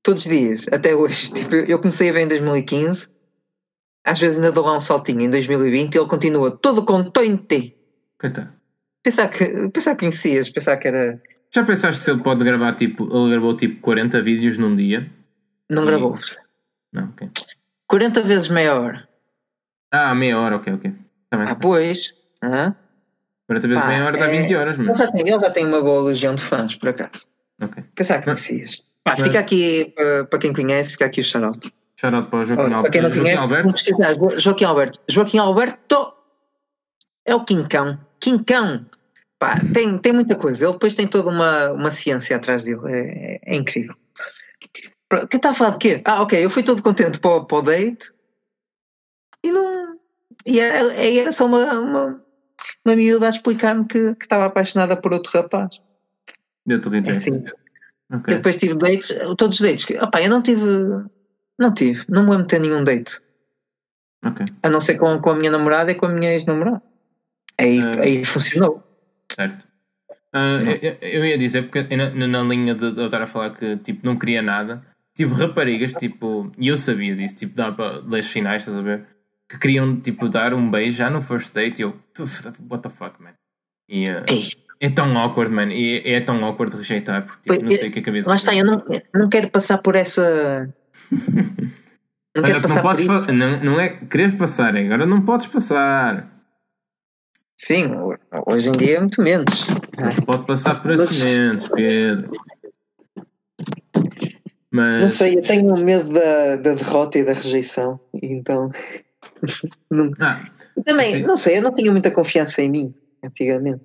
[0.03, 1.31] todos os dias, até hoje.
[1.33, 3.07] Tipo, eu comecei a ver em 2015,
[4.05, 7.37] às vezes ainda dou lá um saltinho em 2020 e ele continua, tudo contou em
[7.37, 7.77] ti.
[8.19, 8.53] Coitado.
[9.03, 11.21] Pensar que, pensar que conhecias, pensar que era
[11.53, 13.03] já pensaste se ele pode gravar tipo.
[13.13, 15.11] Ele gravou tipo 40 vídeos num dia?
[15.69, 15.85] Não e...
[15.85, 16.15] gravou.
[16.93, 17.29] Não, ok.
[17.87, 19.07] 40 vezes meia hora.
[19.91, 20.95] Ah, meia hora, ok, ok.
[21.29, 21.47] Também.
[21.47, 22.13] Ah, pois.
[23.51, 23.59] Ah.
[23.59, 24.41] 40 vezes Pá, meia hora dá é...
[24.41, 27.29] 20 horas, Ele já, tem, ele já tem uma boa legião de fãs, por acaso.
[27.61, 27.83] Ok.
[27.95, 28.77] Pensar que conhecias.
[29.03, 29.21] Pá, Mas...
[29.21, 31.71] fica aqui, uh, para quem conhece, fica aqui o shout-out.
[31.99, 32.81] Shout-out para o Joaquim Alberto.
[32.81, 34.39] Para quem não Joaquim conhece, Alberto.
[34.39, 34.99] Joaquim Alberto.
[35.09, 36.13] Joaquim Alberto
[37.25, 37.99] é o Quincão.
[38.19, 38.85] Quincão.
[39.37, 40.65] Pá, tem, tem muita coisa.
[40.65, 42.81] Ele depois tem toda uma, uma ciência atrás dele.
[42.85, 43.95] É, é incrível.
[45.29, 46.01] Que está a falar de quê?
[46.05, 48.13] Ah, ok, eu fui todo contente para, o, para o date
[49.43, 49.99] e não.
[50.45, 52.20] E era, era só uma, uma,
[52.85, 55.81] uma miúda a explicar-me que, que estava apaixonada por outro rapaz.
[56.67, 57.43] Eu te é assim.
[58.13, 58.35] Okay.
[58.35, 59.85] Depois tive dates, todos os dates.
[60.01, 60.65] Opa, eu não tive.
[61.59, 63.21] Não tive, não me lembro de ter nenhum date.
[64.25, 64.45] Okay.
[64.63, 66.81] A não ser com, com a minha namorada e com a minha ex-namorada.
[67.57, 68.83] Aí, uh, aí funcionou.
[69.31, 69.65] Certo.
[70.33, 73.51] Uh, eu, eu, ia dizer, porque na, na linha de, de eu estar a falar
[73.51, 74.81] que tipo, não queria nada,
[75.13, 79.05] tipo raparigas, tipo, e eu sabia disso, tipo, dá para ler finais, estás a ver?
[79.51, 81.93] Que queriam tipo dar um beijo já no first date e eu,
[82.69, 83.33] what the fuck, man?
[83.89, 84.23] E, uh,
[84.79, 87.99] é tão awkward, man, e é tão awkward rejeitar, porque tipo, não sei o que
[87.99, 88.83] é que havia Lá está, eu não,
[89.13, 90.73] não quero passar por essa.
[91.11, 93.31] não quero passar não, podes por.
[93.33, 96.27] Não, não é queres passar, é agora não podes passar.
[97.57, 97.91] Sim,
[98.47, 99.67] hoje em dia é muito menos.
[99.99, 102.31] Não se pode passar por esses momentos, Pedro.
[104.71, 105.01] Mas...
[105.01, 108.71] Não sei, eu tenho medo da, da derrota e da rejeição, então.
[109.89, 110.11] não...
[110.19, 110.41] Ah,
[110.85, 111.23] Também, assim...
[111.23, 113.81] não sei, eu não tinha muita confiança em mim antigamente.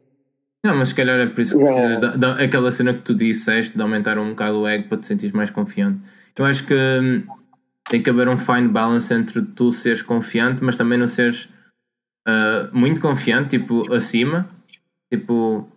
[0.65, 3.15] Não, mas se calhar é por isso que precisas da, da, aquela cena que tu
[3.15, 6.01] disseste de aumentar um bocado o ego para te sentir mais confiante.
[6.37, 7.23] Eu acho que hum,
[7.89, 11.49] tem que haver um fine balance entre tu seres confiante, mas também não seres
[12.27, 14.49] uh, muito confiante, tipo, acima.
[15.13, 15.69] Tipo.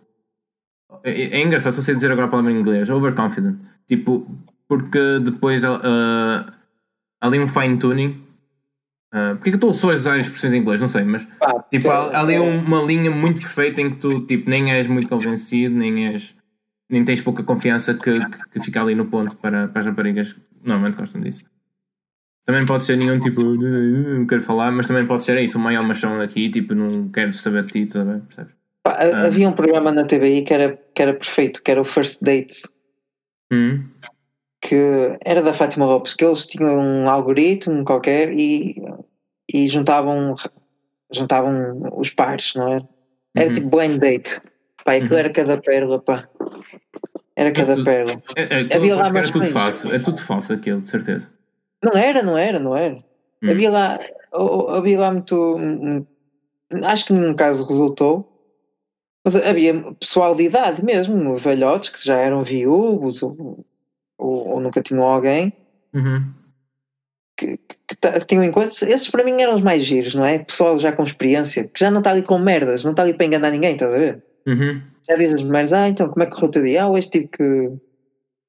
[1.04, 3.58] É, é engraçado, só sei dizer agora a palavra em inglês, overconfident.
[3.86, 4.26] Tipo,
[4.68, 6.44] porque depois uh,
[7.20, 8.20] ali um fine tuning.
[9.12, 10.80] Uh, porque é que estou só a usar expressões em inglês?
[10.80, 14.20] Não sei, mas ah, tipo, há, há ali uma linha muito perfeita em que tu
[14.24, 16.36] tipo, nem és muito convencido, nem és
[16.88, 20.36] nem tens pouca confiança que, que, que fica ali no ponto para, para as raparigas
[20.62, 21.44] normalmente gostam disso.
[22.44, 25.84] Também pode ser nenhum tipo, não quero falar, mas também pode ser isso, o maior
[25.84, 28.52] machão aqui, tipo, não quero saber de ti, também, percebes?
[28.82, 29.26] Pá, ah.
[29.26, 32.74] Havia um programa na TVI que era, que era perfeito, que era o First Dates.
[33.52, 33.84] Hum.
[34.60, 38.82] Que era da Fátima Lopes, que eles tinham um algoritmo qualquer e,
[39.52, 40.34] e juntavam,
[41.10, 42.88] juntavam os pares, não era?
[43.34, 43.54] Era uhum.
[43.54, 44.40] tipo blind date.
[44.84, 45.18] Pá, aquilo uhum.
[45.18, 46.28] era cada pérola, pá.
[47.36, 48.22] Era cada é tudo, pérola.
[48.36, 51.32] É, é, Havia lá era tudo falso, é tudo falso aquilo, de certeza.
[51.82, 52.96] Não era, não era, não era.
[53.42, 53.50] Hum.
[53.50, 53.98] Havia lá,
[54.76, 55.58] havia lá muito.
[56.84, 58.26] Acho que nenhum caso resultou.
[59.24, 63.64] Mas havia pessoal de idade mesmo, velhotes que já eram viúvos ou,
[64.20, 65.52] ou, ou nunca tinham alguém.
[65.94, 66.32] Uhum.
[67.36, 68.82] Que, que, que, tinham encontros.
[68.82, 70.38] Esses para mim eram os mais giros, não é?
[70.38, 73.26] Pessoal já com experiência, que já não está ali com merdas, não está ali para
[73.26, 74.22] enganar ninguém, estás a ver?
[74.46, 74.80] Uhum.
[75.08, 76.82] Já dizes as mulheres, ah, então como é que correu o teu dia?
[76.82, 77.72] Ah, hoje tive que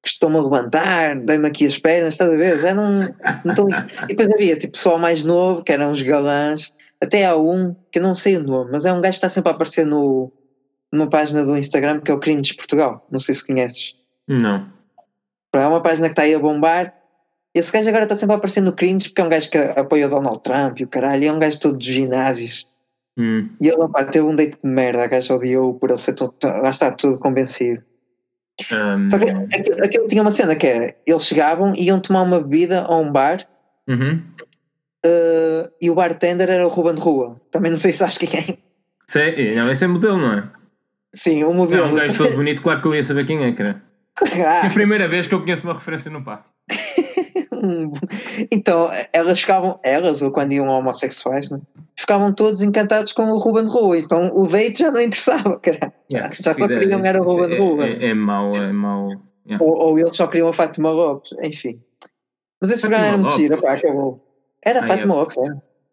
[0.02, 2.58] que estou-me a levantar, dei-me aqui as pernas, estás a ver?
[2.58, 3.02] Já não,
[3.44, 3.68] não estou...
[3.70, 8.00] E depois havia tipo pessoal mais novo, que eram os galãs, até há um, que
[8.00, 10.32] eu não sei o nome, mas é um gajo que está sempre a aparecer no,
[10.92, 13.94] numa página do Instagram que é o Cringe Portugal, não sei se conheces.
[14.26, 14.68] Não.
[15.54, 16.94] É uma página que está aí a bombar.
[17.54, 20.06] Esse gajo agora está sempre a aparecer no Cringe porque é um gajo que apoia
[20.06, 22.66] o Donald Trump e o caralho, é um gajo todo dos ginásios.
[23.18, 23.50] Hum.
[23.60, 26.34] E ele opa, teve um date de merda, a gajo odiou por ele ser todo,
[26.42, 27.82] lá está tudo convencido.
[28.70, 29.10] Um...
[29.10, 32.82] Só que aquilo, aquilo, tinha uma cena que era: eles chegavam, iam tomar uma bebida
[32.82, 33.46] a um bar
[33.86, 34.22] uhum.
[35.04, 37.40] uh, e o bartender era o Ruben Rua.
[37.50, 38.58] Também não sei se sabes quem é.
[39.06, 40.48] Sei, não, esse é modelo, não é?
[41.14, 41.84] Sim, o modelo.
[41.84, 43.82] É um gajo todo bonito, claro que eu ia saber quem é, cara.
[44.20, 44.64] Ah.
[44.64, 46.52] É a primeira vez que eu conheço uma referência no pátio.
[48.50, 51.60] então, elas ficavam, elas, ou quando iam homossexuais, né?
[51.96, 53.98] ficavam todos encantados com o Ruben Rua.
[53.98, 55.92] Então o date já não interessava, cara.
[56.10, 57.86] Yeah, já só queriam era o Ruben é, Rua.
[57.86, 59.08] É, é mau, é mau.
[59.46, 59.64] Yeah.
[59.64, 61.80] Ou, ou, eles só queriam a Fátima Lopes, enfim.
[62.60, 64.24] Mas esse programa era giro, pá, acabou.
[64.64, 65.50] Era a ah, Fátima Lopes, é.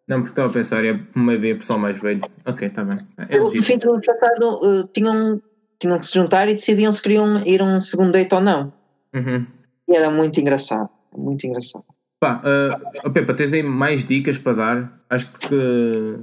[0.08, 2.22] Não, porque estava a pensar, é uma vez pessoal mais velho.
[2.46, 3.00] Ok, está bem.
[3.30, 5.40] É no fim do ano passado uh, tinham,
[5.80, 8.74] tinham que se juntar e decidiam se queriam ir a um segundo date ou não.
[9.14, 9.46] Uhum.
[9.88, 10.90] E era muito engraçado.
[11.16, 11.86] Muito engraçado.
[12.20, 12.42] Pá,
[13.06, 15.02] uh, Pepa, tens aí mais dicas para dar?
[15.10, 16.18] Acho que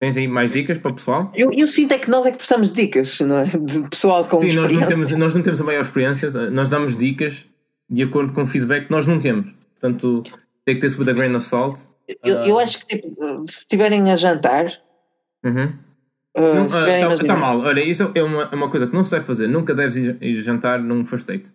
[0.00, 1.32] tens aí mais dicas para o pessoal?
[1.34, 3.44] Eu, eu sinto é que nós é que prestamos dicas, não é?
[3.44, 6.96] De pessoal com Sim, nós não, temos, nós não temos a maior experiência, nós damos
[6.96, 7.46] dicas
[7.88, 9.54] de acordo com o feedback que nós não temos.
[9.78, 10.24] Portanto,
[10.64, 11.78] tem que ter with a grain of salt.
[12.24, 14.72] Eu, uh, eu acho que tipo, se estiverem a jantar.
[15.44, 15.72] Uhum.
[16.36, 19.10] Uh, está uh, tá mal, olha, isso é uma, é uma coisa que não se
[19.10, 19.46] deve fazer.
[19.46, 21.52] Nunca deves ir, jantar num first date.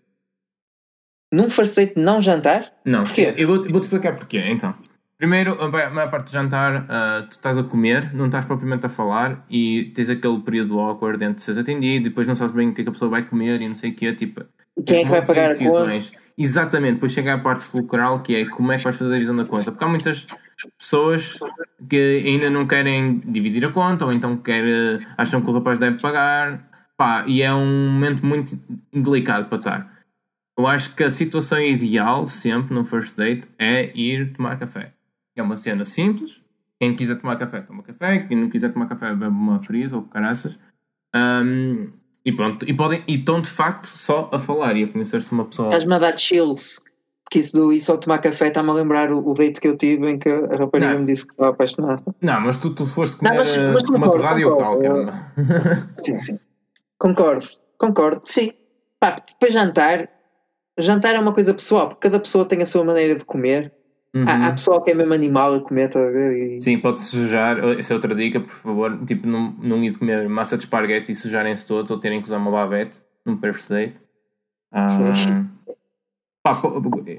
[1.34, 2.72] Num first date não jantar?
[2.86, 3.04] Não.
[3.04, 3.34] Porquê?
[3.36, 4.74] Eu vou-te vou explicar porquê, então.
[5.18, 8.90] Primeiro, a maior parte do jantar, uh, tu estás a comer, não estás propriamente a
[8.90, 12.74] falar e tens aquele período awkward entre seres atendido e depois não sabes bem o
[12.74, 14.46] que, é que a pessoa vai comer e não sei o quê, tipo...
[14.86, 16.00] Quem é que vai pagar a conta?
[16.38, 19.36] Exatamente, depois chega a parte fulcral que é como é que vais fazer a divisão
[19.36, 19.72] da conta.
[19.72, 20.28] Porque há muitas
[20.78, 21.40] pessoas
[21.90, 24.64] que ainda não querem dividir a conta ou então quer,
[25.18, 28.60] acham que o rapaz deve pagar, pá, e é um momento muito
[28.94, 30.04] indelicado para estar.
[30.58, 34.94] eu acho que a situação ideal, sempre no first date, é ir tomar café.
[35.36, 36.48] É uma cena simples.
[36.80, 38.20] Quem quiser tomar café, toma café.
[38.20, 40.60] Quem não quiser tomar café, bebe uma frisa ou caraças.
[41.16, 41.92] Um,
[42.28, 42.70] e pronto.
[42.70, 45.70] E, podem, e estão de facto só a falar e a conhecer-se uma pessoa.
[45.70, 46.78] Estás-me a dar chills.
[47.24, 49.78] Porque isso do ir só tomar café está-me a lembrar o, o date que eu
[49.78, 51.00] tive em que a rapariga não.
[51.00, 52.04] me disse que estava apaixonada.
[52.22, 54.58] Não, mas tu, tu foste comer não, mas, mas uma torrada e o
[56.04, 56.40] Sim, sim.
[57.00, 58.52] Concordo, concordo, sim.
[59.00, 60.10] Pá, depois jantar,
[60.78, 63.72] jantar é uma coisa pessoal, porque cada pessoa tem a sua maneira de comer.
[64.18, 64.26] Uhum.
[64.28, 66.58] Há, há pessoal que é mesmo animal a comer, tá a ver?
[66.58, 66.62] E...
[66.62, 67.58] Sim, pode sujar.
[67.78, 69.06] Essa é outra dica, por favor.
[69.06, 72.38] Tipo, não, não ir comer massa de esparguete e sujarem-se todos ou terem que usar
[72.38, 74.00] uma bavete num first date.
[74.72, 74.88] Ah,
[76.44, 76.62] pá,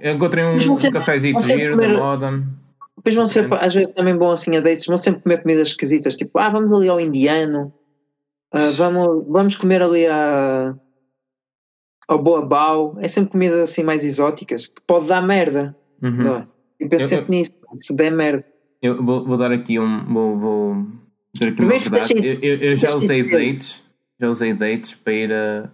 [0.02, 2.42] encontrem um, um cafezinho giro da moda.
[2.96, 6.16] Depois vão ser, às vezes, também bom assim a dates, vão sempre comer comidas esquisitas,
[6.16, 7.72] tipo, ah, vamos ali ao indiano,
[8.52, 10.74] uh, vamos, vamos comer ali a
[12.08, 15.76] ao boabau, é sempre comidas assim mais exóticas, que pode dar merda.
[16.02, 16.10] Uhum.
[16.10, 16.48] Não é?
[16.78, 18.44] Eu penso eu, sempre eu, nisso, se der merda.
[18.80, 20.04] Eu vou, vou dar aqui um.
[20.04, 20.86] Vou, vou
[21.32, 22.38] dizer aqui uma verdade.
[22.42, 23.84] Eu, eu, já usei dates,
[24.20, 25.70] já usei dates para ir a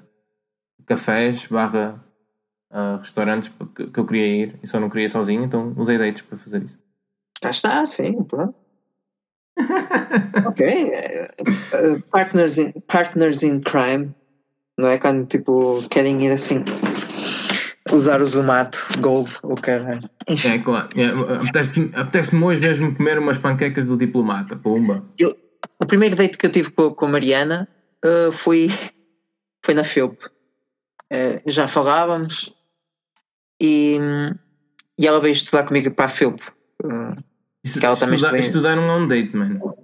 [0.87, 2.03] cafés barra
[2.71, 6.39] a restaurantes que, eu queria ir e só não queria sozinho, então usei dates para
[6.39, 6.79] fazer isso.
[7.41, 8.55] Cá está, sim, pronto.
[10.47, 10.93] ok.
[11.41, 14.15] Uh, partners, in, partners in crime
[14.77, 14.99] não é?
[14.99, 16.65] Quando tipo querem ir assim
[17.93, 20.09] usar o Zumato Gold ou caralho.
[20.29, 20.49] Enfim.
[20.49, 20.89] É claro.
[20.97, 25.05] É, Apetece-me apetece hoje mesmo comer umas panquecas do diplomata, pumba.
[25.19, 25.37] Eu,
[25.81, 27.69] o primeiro date que eu tive com, com a Mariana
[28.05, 28.71] uh, foi,
[29.65, 30.25] foi na FEUP.
[31.13, 32.53] Uh, já falávamos
[33.61, 33.99] e,
[34.99, 36.41] e ela veio estudar comigo para a FEUP.
[36.83, 37.17] Uh,
[37.63, 39.77] Isso, que ela estudar, também estudar não é um date, mano.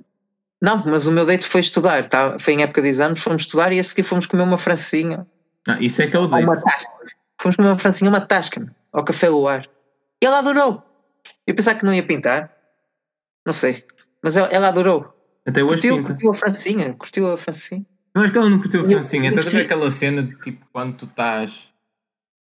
[0.62, 2.38] Não, mas o meu date foi estudar, tá?
[2.38, 5.26] foi em época de exames, fomos estudar e a seguir fomos comer uma francinha.
[5.66, 6.44] Ah, isso é que é o date.
[6.44, 7.00] Uma tasca.
[7.40, 9.66] Fomos comer uma francinha, uma tasca, ao café Luar.
[10.22, 10.82] E ela adorou.
[11.46, 12.54] Eu pensava que não ia pintar,
[13.46, 13.84] não sei,
[14.22, 15.12] mas ela, adorou.
[15.46, 16.12] Até hoje curtiu, pinta.
[16.12, 17.86] curtiu a francinha, curtiu a francinha.
[18.14, 20.66] Eu acho que ela não curtiu a francinha, estás a ver aquela cena de tipo
[20.72, 21.70] quando tu estás.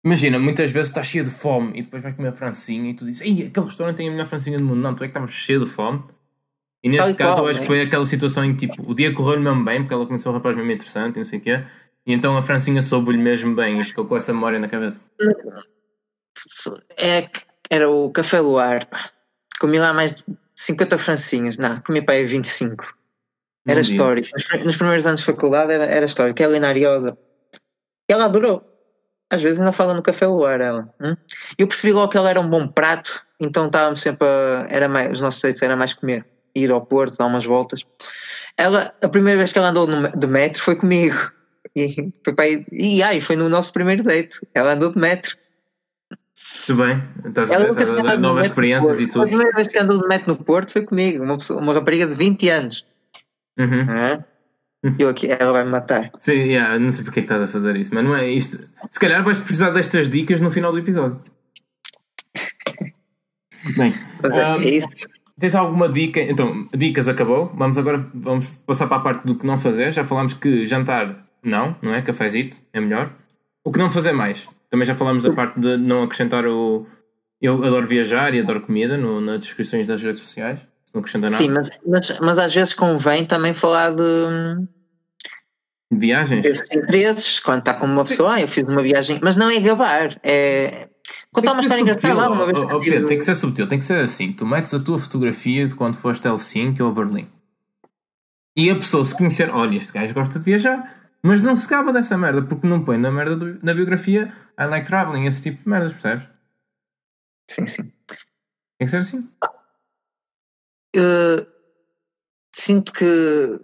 [0.05, 3.05] Imagina, muitas vezes estás cheio de fome e depois vais comer a francinha e tu
[3.05, 4.81] dizes, ei, aquele restaurante tem a melhor francinha do mundo.
[4.81, 6.05] Não, tu é que estavas cheio de fome
[6.85, 9.11] e neste caso qual, eu acho que foi aquela situação em que tipo, o dia
[9.13, 11.65] correu-lhe mesmo bem, porque ela conheceu um rapaz mesmo interessante e não sei o quê,
[12.07, 15.01] e então a Francinha soube-lhe mesmo bem e ficou com essa memória na cabeça.
[16.97, 17.29] É,
[17.71, 18.87] era o Café Luar,
[19.61, 22.85] comi lá mais de 50 francinhas, não, comi para aí 25.
[23.67, 24.29] Era histórico.
[24.65, 27.17] Nos primeiros anos de faculdade era, era histórico, ela é linariosa.
[28.09, 28.63] E ela adorou.
[29.31, 30.95] Às vezes ainda fala no Café Luar, ela.
[31.01, 31.17] Hum?
[31.57, 34.67] Eu percebi logo que ela era um bom prato, então estávamos sempre a.
[34.69, 37.85] Era mais, os nossos dates era mais comer ir ao Porto, dar umas voltas.
[38.57, 41.17] Ela, a primeira vez que ela andou de metro foi comigo.
[41.77, 44.41] E aí, e ai, foi no nosso primeiro date.
[44.55, 45.37] Ela andou de metro.
[46.69, 49.23] Muito bem, estás a, ver, estás a dar novas experiências e tudo.
[49.23, 52.07] A primeira vez que andou de metro no Porto foi comigo, uma, pessoa, uma rapariga
[52.07, 52.87] de 20 anos.
[53.59, 53.87] Uhum.
[53.89, 54.25] Ah,
[54.99, 56.11] eu aqui, ela vai me matar.
[56.19, 58.59] Sim, yeah, não sei porque é que estás a fazer isso, mas não é isto.
[58.91, 61.21] Se calhar vais precisar destas dicas no final do episódio.
[63.77, 64.89] Bem, é, um, é isso.
[65.39, 66.21] Tens alguma dica?
[66.21, 67.53] Então, dicas acabou.
[67.55, 69.93] Vamos agora vamos passar para a parte do que não fazer.
[69.93, 72.03] Já falámos que jantar não, não é?
[72.03, 73.13] Cafezito é melhor.
[73.65, 74.49] O que não fazer mais?
[74.71, 76.87] Também já falámos da parte de não acrescentar o.
[77.41, 80.61] Eu adoro viajar e adoro comida no, nas descrições das redes sociais.
[80.93, 81.43] Não acrescenta nada.
[81.43, 84.67] Sim, mas, mas, mas às vezes convém também falar de.
[85.93, 86.45] Viagens?
[86.45, 89.61] Esses interesses, quando está com uma pessoa, ah, eu fiz uma viagem, mas não é
[89.61, 90.89] gabar, é,
[91.35, 92.59] Contar uma história engraçada lá uma vez.
[92.59, 94.33] Oh, oh, Pedro, tem que ser subtil, tem que ser assim.
[94.33, 97.29] Tu metes a tua fotografia de quando foste a Helsinki ou a Berlim.
[98.57, 101.91] E a pessoa se conhecer, olha, este gajo gosta de viajar, mas não se gaba
[101.91, 105.63] dessa merda, porque não põe na merda do, na biografia I like traveling, esse tipo
[105.63, 106.29] de merdas, percebes?
[107.51, 107.93] Sim, sim.
[108.79, 109.29] Tem que ser assim.
[110.95, 111.47] Uh,
[112.55, 113.59] sinto que,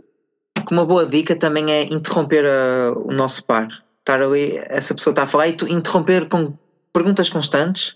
[0.66, 3.68] que uma boa dica também é interromper a, o nosso par.
[3.98, 6.56] Estar ali, essa pessoa está a falar e tu interromper com
[6.94, 7.94] perguntas constantes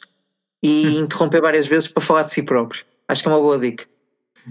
[0.62, 1.04] e hum.
[1.04, 2.84] interromper várias vezes para falar de si próprio.
[3.08, 3.86] Acho que é uma boa dica.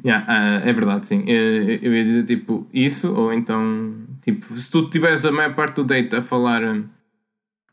[0.03, 1.23] Yeah, uh, é verdade, sim.
[1.27, 5.75] Eu, eu ia dizer tipo isso, ou então, tipo, se tu tivesse a maior parte
[5.75, 6.61] do date a falar,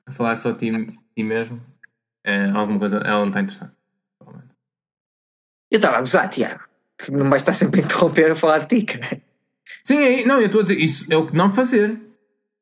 [0.06, 0.70] a falar só a ti,
[1.16, 1.60] ti mesmo,
[2.24, 3.72] é, alguma coisa, ela não está interessante.
[5.70, 6.64] Eu estava a gozar, Tiago.
[7.10, 9.22] Não vais estar sempre a interromper a falar de ti, cara.
[9.84, 11.98] Sim, é, não, eu estou a dizer, isso é o que não fazer.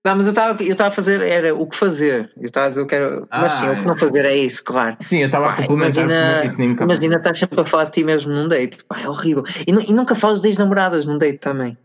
[0.04, 2.30] Não, mas eu estava eu a fazer, era o que fazer.
[2.36, 3.26] Eu estava a dizer, eu quero.
[3.30, 4.96] Ah, mas sim, ah, o que não fazer é isso, claro.
[5.06, 8.04] Sim, eu estava a complementar imagina, isso nem Imagina, estás sempre a falar de ti
[8.04, 8.84] mesmo num date.
[8.84, 9.44] Pá, é horrível.
[9.66, 11.76] E, e nunca falas de namoradas num date também.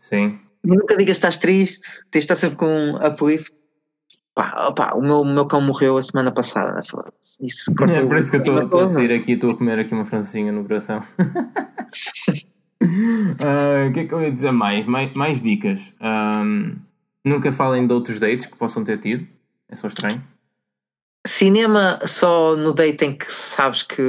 [0.00, 0.38] Sim.
[0.64, 3.52] E nunca digas que estás triste, tens de estar sempre com um uplift.
[4.34, 6.80] Pá, pá, o, meu, o meu cão morreu a semana passada.
[7.40, 9.92] Isso é por isso que eu estou a sair aqui e estou a comer aqui
[9.92, 11.02] uma francesinha no coração.
[13.40, 14.86] Ah, o uh, que é que eu ia dizer mais?
[14.86, 15.92] Mais, mais dicas.
[16.00, 16.76] Um,
[17.28, 19.26] nunca falem de outros dates que possam ter tido.
[19.68, 20.22] É só estranho.
[21.26, 24.02] Cinema só no date em que sabes que,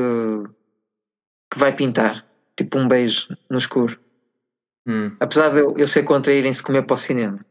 [1.51, 2.25] que vai pintar.
[2.55, 3.99] Tipo um beijo no escuro.
[4.87, 5.15] Hum.
[5.19, 7.45] Apesar de eu, eu ser contra irem-se comer para o cinema.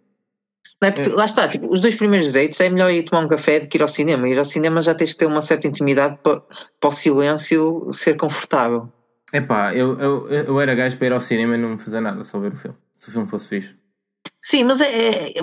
[0.80, 1.12] Não é porque, é.
[1.12, 3.76] Lá está, tipo, os dois primeiros dates é melhor ir tomar um café do que
[3.76, 4.28] ir ao cinema.
[4.28, 6.40] Ir ao cinema já tens que ter uma certa intimidade para,
[6.80, 8.92] para o silêncio ser confortável.
[9.32, 12.00] É pá, eu, eu, eu era gajo para ir ao cinema e não me fazer
[12.00, 12.76] nada, só ver o filme.
[12.98, 13.76] Se o filme fosse fixe.
[14.40, 14.86] Sim, mas é.
[14.86, 15.42] é, é,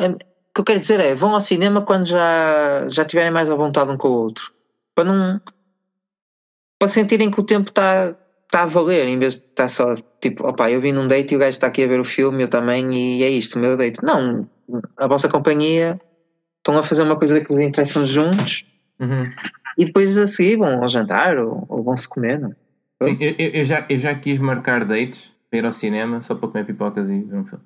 [0.00, 0.16] é, o
[0.54, 3.90] que eu quero dizer é: vão ao cinema quando já, já tiverem mais à vontade
[3.90, 4.52] um com o outro.
[4.94, 5.40] Para não.
[6.78, 8.16] Para sentirem que o tempo está
[8.50, 11.36] tá a valer, em vez de estar só tipo, opá, eu vim num date e
[11.36, 13.76] o gajo está aqui a ver o filme, eu também, e é isto, o meu
[13.76, 14.02] date.
[14.02, 14.48] Não,
[14.96, 16.00] a vossa companhia
[16.58, 18.64] estão a fazer uma coisa que vos interessam juntos
[19.00, 19.22] uhum.
[19.76, 22.40] e depois a seguir vão ao jantar ou, ou vão se comer.
[23.00, 23.04] É?
[23.04, 26.48] Sim, eu, eu, já, eu já quis marcar dates para ir ao cinema só para
[26.48, 27.64] comer pipocas e ver um filme.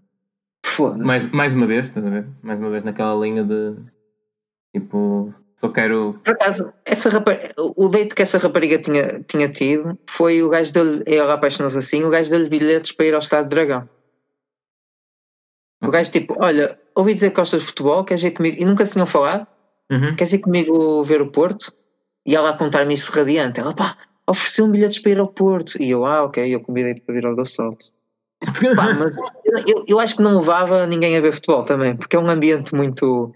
[1.05, 2.27] Mais, mais uma vez, estás a ver?
[2.43, 3.77] Mais uma vez naquela linha de
[4.75, 6.19] tipo só quero.
[6.25, 7.09] Por acaso, essa
[7.57, 12.03] o date que essa rapariga tinha, tinha tido foi o gajo dele, ela apaixonou-se assim,
[12.05, 13.89] o gajo deu-lhe bilhetes para ir ao Estado de Dragão.
[15.83, 18.57] O gajo tipo, olha, ouvi dizer que gostas de futebol, queres ir comigo?
[18.61, 19.47] E nunca se tinham falado?
[19.91, 20.17] Uhum.
[20.17, 21.73] Queres ir comigo ver o Porto?
[22.25, 23.61] E ela a contar-me isso radiante.
[23.61, 23.97] Ela, pá,
[24.29, 25.81] ofereceu um bilhetes para ir ao Porto.
[25.81, 27.87] E eu, ah, ok, eu convidei-te para ir ao do Assalto.
[28.77, 29.13] pá, mas
[29.67, 32.75] eu, eu acho que não levava ninguém a ver futebol também, porque é um ambiente
[32.75, 33.33] muito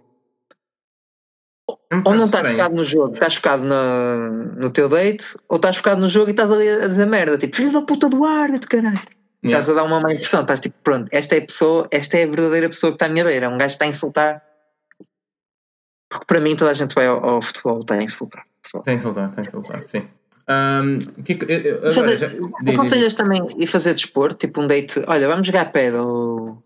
[1.91, 5.57] é um ou não estás focado no jogo, estás focado na, no teu date, ou
[5.57, 8.25] estás focado no jogo e estás ali a dizer merda, tipo, filho da puta do
[8.25, 9.01] árbitro, caralho.
[9.45, 9.61] Yeah.
[9.61, 12.25] Estás a dar uma má impressão, estás tipo, pronto, esta é a pessoa, esta é
[12.25, 13.47] a verdadeira pessoa que está à minha beira.
[13.47, 14.43] É um gajo que está a insultar.
[16.09, 18.45] Porque para mim toda a gente vai ao, ao futebol, está a insultar.
[18.65, 20.09] Está a insultar, está a insultar, sim.
[20.49, 22.29] Um, que, eu, agora, já,
[22.73, 26.63] aconselhas também ir fazer desporto, tipo um date, olha, vamos jogar pedra ou,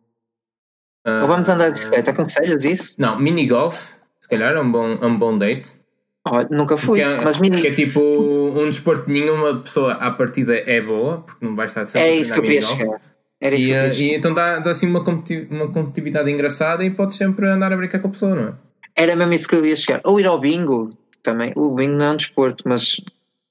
[1.07, 2.95] uh, ou vamos andar de bicicleta, aconselhas isso?
[2.99, 4.01] Não, mini golf
[4.31, 5.73] calhar é um bom, é um bom date.
[6.27, 7.61] Oh, nunca fui, é, mas mini...
[7.61, 11.67] que é tipo um desporto de nenhuma pessoa à partida é boa, porque não vai
[11.67, 13.01] estar sempre É isso que eu queria chegar.
[13.41, 17.17] Era isso e, uh, e então dá, dá assim uma, uma competitividade engraçada e podes
[17.17, 18.53] sempre andar a brincar com a pessoa, não é?
[18.95, 20.01] Era mesmo isso que eu ia chegar.
[20.05, 20.91] Ou ir ao bingo
[21.23, 21.53] também.
[21.57, 23.01] O bingo não é um desporto, mas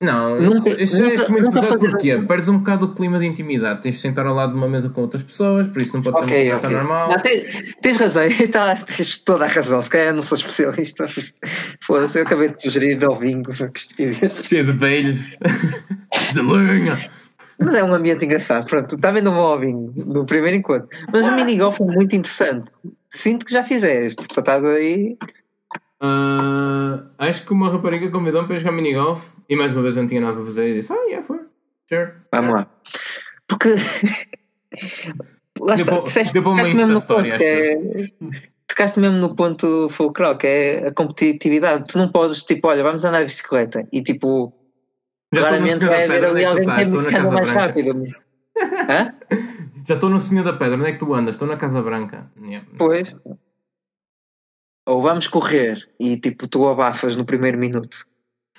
[0.01, 3.25] não, nunca, isso, isso nunca, é muito pesado porque perdes um bocado o clima de
[3.25, 3.81] intimidade.
[3.81, 6.19] Tens de sentar ao lado de uma mesa com outras pessoas, por isso não pode
[6.19, 6.69] okay, ser uma okay.
[6.69, 7.09] normal.
[7.09, 9.81] Não, tens, tens razão, tá, tens toda a razão.
[9.81, 11.05] Se calhar não sou especialista.
[11.81, 14.43] Foda-se, eu acabei de sugerir de vinho, que estupidez.
[14.47, 15.19] Cheio de velhos,
[16.31, 17.09] de linha.
[17.59, 18.65] Mas é um ambiente engraçado.
[18.67, 20.87] Pronto, está vendo o vinho no primeiro encontro.
[21.11, 22.71] Mas o minigolf é muito interessante.
[23.09, 25.17] Sinto que já fizeste, para estás aí.
[26.01, 30.07] Uh, acho que uma rapariga convidou-me para jogar minigolf e mais uma vez eu não
[30.07, 31.41] tinha nada a fazer e disse: Ah, yeah, for,
[31.89, 32.11] sure.
[32.31, 32.67] Vamos lá.
[33.47, 33.75] Porque.
[35.59, 37.75] lá está, deu, disseste, deu uma mesmo história, ponto, é,
[38.65, 41.83] Tocaste mesmo no ponto fulcral, que é a competitividade.
[41.89, 44.53] Tu não podes, tipo, olha, vamos andar de bicicleta e tipo.
[45.33, 48.03] Já claramente vai haver ali alguém que é mais rápido.
[48.89, 49.13] Hã?
[49.85, 51.35] Já estou no Senhor da Pedra, onde é que tu andas?
[51.35, 52.31] Estou na Casa Branca.
[52.41, 52.67] Yeah.
[52.77, 53.15] Pois.
[54.89, 58.07] Ou vamos correr e tipo tu abafas no primeiro minuto.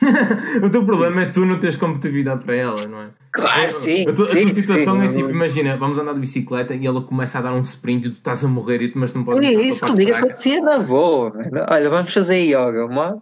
[0.62, 3.10] o teu problema é tu não teres competitividade para ela, não é?
[3.32, 4.08] Claro, sim.
[4.08, 6.86] A tua, sim, a tua situação sim, é tipo, imagina, vamos andar de bicicleta e
[6.86, 9.44] ela começa a dar um sprint e tu estás a morrer, mas não podes.
[9.44, 11.32] Sim, isso comigo acontecia na boa.
[11.68, 13.20] Olha, vamos fazer yoga, mano.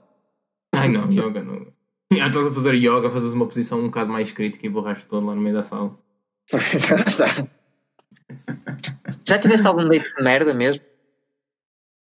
[0.75, 1.67] Ai não, yoga não.
[2.21, 5.27] Ah, estás a fazer yoga, fazes uma posição um bocado mais crítica e borraste todo
[5.27, 5.99] lá no meio da sala.
[9.27, 10.83] Já tiveste algum date de merda mesmo?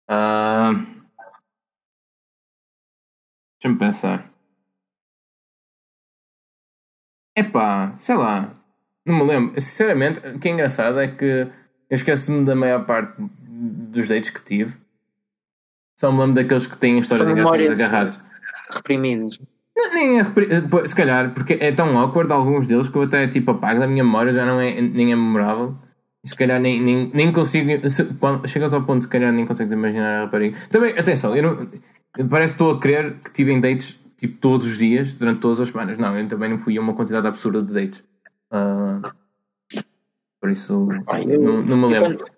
[0.10, 1.00] Uh...
[3.62, 4.26] Deixa-me pensar.
[7.38, 8.50] Epá, sei lá.
[9.06, 9.60] Não me lembro.
[9.60, 14.42] Sinceramente, o que é engraçado é que eu esqueço-me da maior parte dos dates que
[14.42, 14.76] tive.
[16.00, 18.20] Só me lembro daqueles que têm histórias engraçadas agarrados.
[18.72, 19.40] Reprimidos.
[19.94, 20.24] Nem é
[20.86, 24.04] se calhar, porque é tão awkward alguns deles que eu até tipo apago da minha
[24.04, 25.78] memória, já não é, nem é memorável
[26.24, 27.90] se calhar nem, nem, nem consigo.
[27.90, 30.58] Se, quando chegas ao ponto, se calhar nem consegues imaginar a rapariga.
[30.70, 34.68] Também, atenção, eu não, parece que estou a crer que tive em dates tipo todos
[34.68, 35.98] os dias, durante todas as semanas.
[35.98, 38.04] Não, eu também não fui a uma quantidade absurda de dates.
[38.52, 39.10] Uh,
[40.42, 40.90] por isso,
[41.28, 42.18] eu, não, não, me lembro.
[42.18, 42.32] Quando,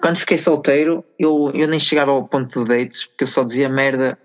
[0.00, 3.68] quando, fiquei solteiro, eu, eu nem chegava ao ponto de dates, porque eu só dizia
[3.68, 4.18] merda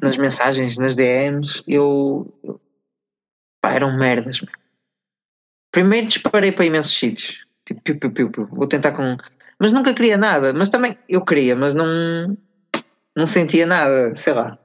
[0.00, 1.62] nas mensagens, nas DMs.
[1.66, 2.32] Eu.
[3.60, 4.44] Pá, eram merdas.
[5.70, 8.48] Primeiro disparei para imensos sítios Tipo, piu, piu, piu, piu.
[8.52, 9.16] Vou tentar com.
[9.58, 10.52] Mas nunca queria nada.
[10.52, 12.36] Mas também eu queria, mas não.
[13.16, 14.58] não sentia nada, sei lá.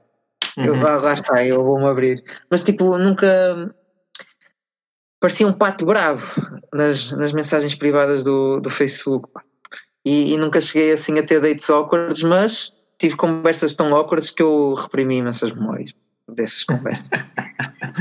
[0.56, 0.64] Uhum.
[0.64, 2.22] Eu, lá, lá está, eu vou-me abrir.
[2.50, 3.72] Mas tipo, nunca
[5.20, 6.24] parecia um pato bravo
[6.72, 9.28] nas, nas mensagens privadas do, do Facebook.
[10.04, 14.42] E, e, nunca cheguei assim a ter dates awkwards, mas tive conversas tão awkwards que
[14.42, 15.92] eu reprimi imensas memórias
[16.28, 17.10] dessas conversas.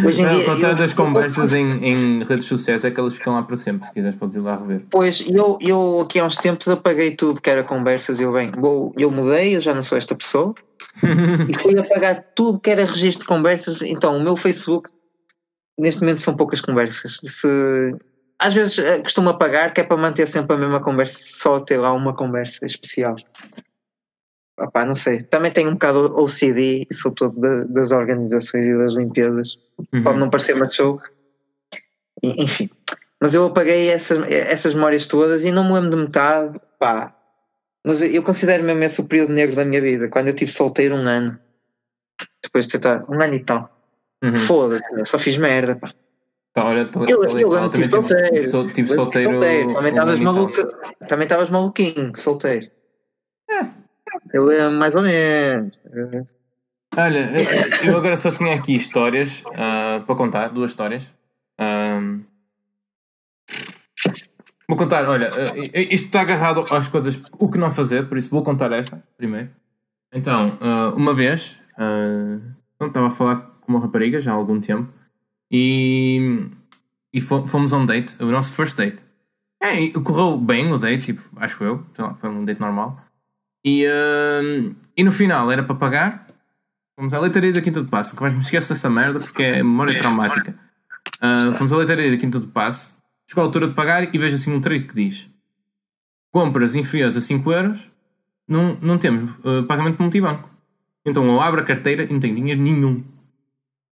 [0.06, 0.46] Hoje em não, dia.
[0.46, 3.88] Contando as conversas eu, em, em, redes sociais é que elas ficam lá para sempre,
[3.88, 4.84] se quiseres podes ir lá rever.
[4.90, 8.94] Pois, eu, eu aqui há uns tempos apaguei tudo que era conversas, eu bem, vou,
[8.98, 10.54] eu mudei, eu já não sou esta pessoa.
[11.48, 13.82] e fui apagar tudo que era registro de conversas.
[13.82, 14.90] Então, o meu Facebook
[15.80, 17.20] neste momento são poucas conversas.
[17.22, 17.98] Se,
[18.40, 21.78] às vezes eh, costumo apagar, que é para manter sempre a mesma conversa, só ter
[21.78, 23.16] lá uma conversa especial.
[24.60, 25.22] Opá, não sei.
[25.22, 27.40] Também tenho um bocado OCD e sou todo
[27.70, 29.58] das organizações e das limpezas.
[29.94, 30.04] Uhum.
[30.04, 31.00] Pode não parecer macho.
[32.24, 32.70] Enfim.
[33.22, 36.60] Mas eu apaguei essas, essas memórias todas e não me lembro de metade.
[36.80, 37.16] Pá.
[37.86, 40.10] Mas eu considero mesmo esse o período negro da minha vida.
[40.10, 41.40] Quando eu estive solteiro um ano.
[42.44, 43.06] Depois de tentar.
[43.08, 43.70] Um ano e tal.
[44.24, 44.36] Uhum.
[44.36, 45.94] Foda-se, só fiz merda, pá.
[46.54, 48.30] Pá, olha, tô, eu, eu, eu, eu tive solteiro.
[48.30, 49.40] Tive, tive solteiro.
[49.74, 50.56] Também estavas maluco,
[51.08, 52.72] também estavas maluquinho, solteiro.
[54.14, 54.38] É.
[54.38, 55.78] Eu lembro mais ou menos.
[56.96, 57.30] Olha,
[57.86, 61.14] eu agora só tinha aqui histórias uh, para contar, duas histórias.
[61.60, 62.24] Um,
[64.68, 68.30] vou contar, olha, uh, isto está agarrado às coisas, o que não fazer, por isso
[68.30, 69.50] vou contar esta primeiro.
[70.14, 71.62] Então, uh, uma vez,
[72.82, 74.92] estava a falar com uma rapariga já há algum tempo
[75.52, 76.48] e,
[77.14, 79.04] e fomos a um date, o nosso first date.
[79.62, 83.07] É, correu bem o date, tipo, acho eu, lá, foi um date normal.
[83.64, 86.28] E, uh, e no final era para pagar.
[86.96, 88.16] Fomos à leitaria da Quinta do Passo.
[88.16, 90.56] Que mais me esquece dessa merda porque é memória traumática.
[91.22, 92.96] Uh, fomos à leitaria da Quinta do Passo.
[93.28, 95.30] Chegou a altura de pagar e vejo assim um trecho que diz:
[96.32, 97.92] Compras inferiores a 5 euros,
[98.48, 100.50] não, não temos uh, pagamento multibanco.
[101.06, 103.04] Então eu abro a carteira e não tenho dinheiro nenhum.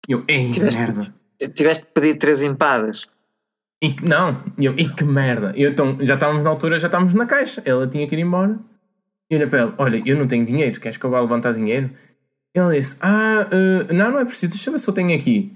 [0.08, 1.14] E eu, ei, tiveste, merda.
[1.54, 3.08] Tiveste que pedir três empadas.
[3.82, 5.52] E, não, eu, e que merda.
[5.56, 7.62] Eu, então, já estávamos na altura, já estávamos na caixa.
[7.64, 8.58] Ela tinha que ir embora.
[9.32, 11.90] Olha para ele: Olha, eu não tenho dinheiro, queres que eu vá levantar dinheiro?
[12.54, 15.52] Ele disse: Ah, uh, não, não é preciso, deixa eu ver se eu tenho aqui.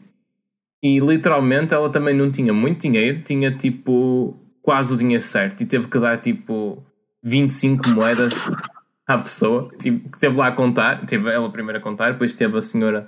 [0.82, 5.66] E literalmente ela também não tinha muito dinheiro, tinha tipo quase o dinheiro certo e
[5.66, 6.82] teve que dar tipo
[7.22, 8.34] 25 moedas
[9.06, 9.70] à pessoa.
[9.78, 13.06] Tipo, teve lá a contar, teve ela primeiro a contar, depois teve a senhora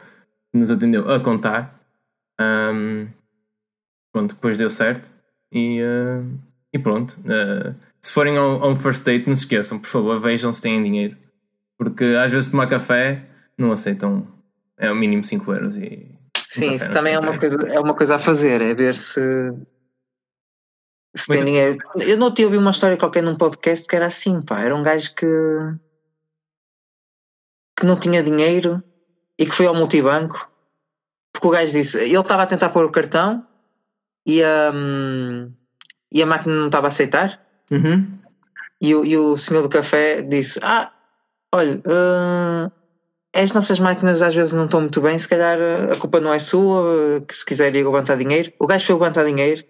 [0.50, 1.78] que nos atendeu a contar.
[2.40, 3.08] Um,
[4.12, 5.12] pronto, depois deu certo
[5.52, 6.38] e, uh,
[6.72, 7.18] e pronto.
[7.20, 10.82] Uh, se forem a um first date, não se esqueçam, por favor, vejam se têm
[10.82, 11.16] dinheiro.
[11.76, 13.24] Porque às vezes tomar café
[13.56, 14.26] não aceitam,
[14.76, 15.76] é o mínimo 5 euros.
[15.76, 16.14] E
[16.46, 19.52] Sim, isso também é uma, coisa, é uma coisa a fazer, é ver se,
[21.14, 21.78] se tem dinheiro.
[21.94, 24.82] Eu não te ouvi uma história qualquer num podcast que era assim, pá, era um
[24.82, 25.26] gajo que,
[27.78, 28.82] que não tinha dinheiro
[29.38, 30.48] e que foi ao multibanco
[31.38, 33.46] porque o gajo disse, ele estava a tentar pôr o cartão
[34.26, 35.52] e a, hum,
[36.10, 37.40] e a máquina não estava a aceitar
[37.70, 38.18] Uhum.
[38.80, 40.92] E, o, e o senhor do café disse: Ah,
[41.52, 42.72] olha, uh,
[43.34, 45.58] as nossas máquinas às vezes não estão muito bem, se calhar
[45.92, 48.52] a culpa não é sua, que se quiser ir levantar dinheiro.
[48.58, 49.64] O gajo foi levantar dinheiro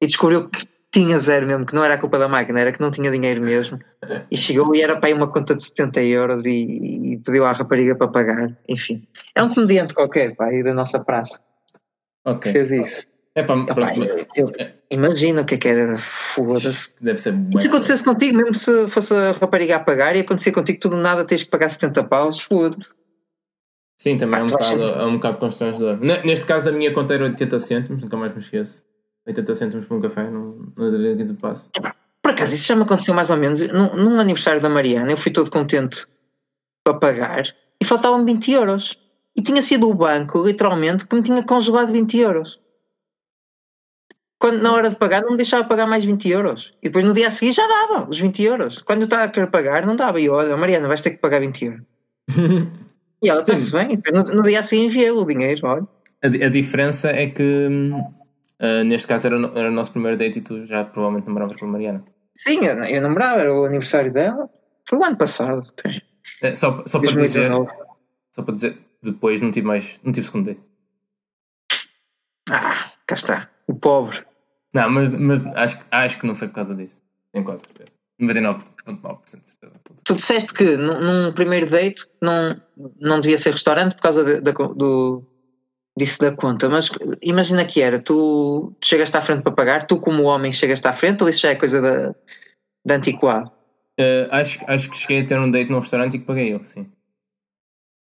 [0.00, 2.80] e descobriu que tinha zero mesmo, que não era a culpa da máquina, era que
[2.80, 3.78] não tinha dinheiro mesmo.
[4.30, 7.52] E chegou e era para aí uma conta de 70 euros e, e pediu à
[7.52, 8.56] rapariga para pagar.
[8.68, 11.40] Enfim, é um comediante qualquer, pá, aí da nossa praça.
[12.24, 12.52] Ok.
[12.52, 13.06] Fez isso.
[13.36, 14.52] É Epá, eu, eu,
[14.90, 16.90] imagina o que é que era foda-se.
[16.98, 20.80] Deve ser Se acontecesse contigo, mesmo se fosse a rapariga a pagar e acontecer contigo
[20.80, 22.94] tudo nada, tens que pagar 70 paus, foda-se.
[23.98, 25.98] Sim, também é, um bocado, é um bocado constrangedor.
[26.00, 28.82] Neste caso, a minha conta era 80 cêntimos, nunca mais me esqueço.
[29.26, 31.68] 80 cêntimos por um café no, no de passo.
[32.22, 33.60] Por acaso, isso já me aconteceu mais ou menos.
[33.68, 36.06] Num, num aniversário da Mariana, eu fui todo contente
[36.82, 38.98] para pagar e faltavam 20 euros.
[39.36, 42.65] E tinha sido o banco, literalmente, que me tinha congelado 20 euros
[44.46, 46.72] quando, na hora de pagar não me deixava pagar mais 20 euros.
[46.80, 48.82] E depois no dia a seguir já dava os 20 euros.
[48.82, 50.20] Quando eu estava a querer pagar, não dava.
[50.20, 51.82] E eu, olha, Mariana, vais ter que pagar 20 euros.
[53.22, 54.00] e ela disse bem.
[54.12, 55.88] No, no, dia a seguir enviei o dinheiro, olha.
[56.22, 57.68] A, a diferença é que
[58.62, 61.66] uh, neste caso era, era o nosso primeiro date e tu já provavelmente namoravas com
[61.66, 62.04] a Mariana.
[62.36, 64.48] Sim, eu, eu namorava, era o aniversário dela.
[64.88, 65.66] Foi o ano passado.
[66.40, 67.50] É, só, só para dizer,
[68.30, 70.60] só para dizer, depois não tive mais, não tive segundo date.
[72.48, 73.50] Ah, cá está.
[73.66, 74.24] O pobre.
[74.76, 77.00] Não, mas, mas acho, acho que não foi por causa disso.
[77.32, 77.96] Tenho quase certeza.
[78.20, 79.72] 99,9% de certeza.
[80.04, 82.60] Tu disseste que num, num, primeiro date não,
[83.00, 85.22] não devia ser restaurante por causa de, do,
[85.96, 86.90] disso da conta, mas
[87.22, 90.92] imagina que era, tu, tu chegaste à frente para pagar, tu como homem chegaste à
[90.92, 92.14] frente ou isso já é coisa da,
[92.84, 93.50] da antiquado?
[93.98, 96.62] Uh, acho, acho que cheguei a ter um date num restaurante e que paguei eu,
[96.66, 96.86] sim.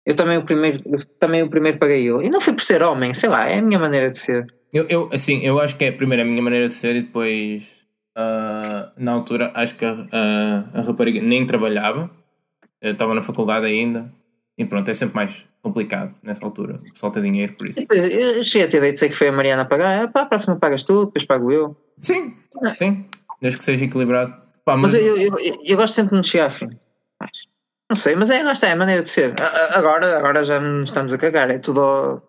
[0.07, 0.79] Eu também o primeiro,
[1.19, 2.23] também o primeiro paguei eu.
[2.23, 4.47] E não foi por ser homem, sei lá, é a minha maneira de ser.
[4.73, 7.87] Eu, eu assim, eu acho que é primeiro a minha maneira de ser e depois
[8.17, 12.11] uh, na altura acho que a, a, a rapariga nem trabalhava.
[12.81, 14.13] Eu estava na faculdade ainda.
[14.59, 16.77] E pronto, é sempre mais complicado nessa altura.
[17.13, 17.81] Tem dinheiro por isso.
[17.81, 20.05] Depois, eu cheguei a ter ideia de ser que foi a Mariana a pagar.
[20.05, 21.77] Ah, pá, a próxima pagas tu, depois pago eu.
[22.01, 22.35] Sim,
[22.77, 23.05] sim.
[23.41, 24.35] Desde que seja equilibrado.
[24.65, 26.79] Pá, mas, mas eu, eu, eu, gosto sempre de me chegar à frente.
[27.89, 29.35] Não sei, mas é, lá está, é a maneira de ser.
[29.73, 32.21] Agora, agora já nos estamos a cagar, é tudo,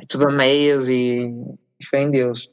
[0.00, 1.30] é tudo a meias e,
[1.80, 2.50] e fé em Deus.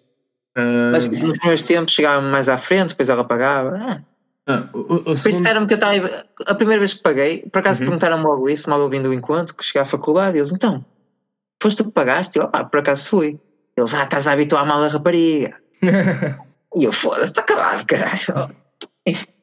[0.57, 0.91] Uh...
[0.91, 3.77] Mas nos primeiros tempos chegava mais à frente, depois ela pagava.
[3.77, 4.01] Ah.
[4.45, 6.25] Ah, o, o depois disseram-me que eu estava.
[6.45, 7.87] A primeira vez que paguei, por acaso uhum.
[7.87, 10.83] perguntaram-me logo isso, mal ouvindo o encontro, que cheguei à faculdade, eles, então,
[11.61, 12.37] foste tu que pagaste?
[12.37, 13.39] Eu, ah, por acaso fui.
[13.75, 15.55] Eles, ah, estás a habituar mal a rapariga.
[16.75, 18.55] e eu, foda-se, está acabado, caralho.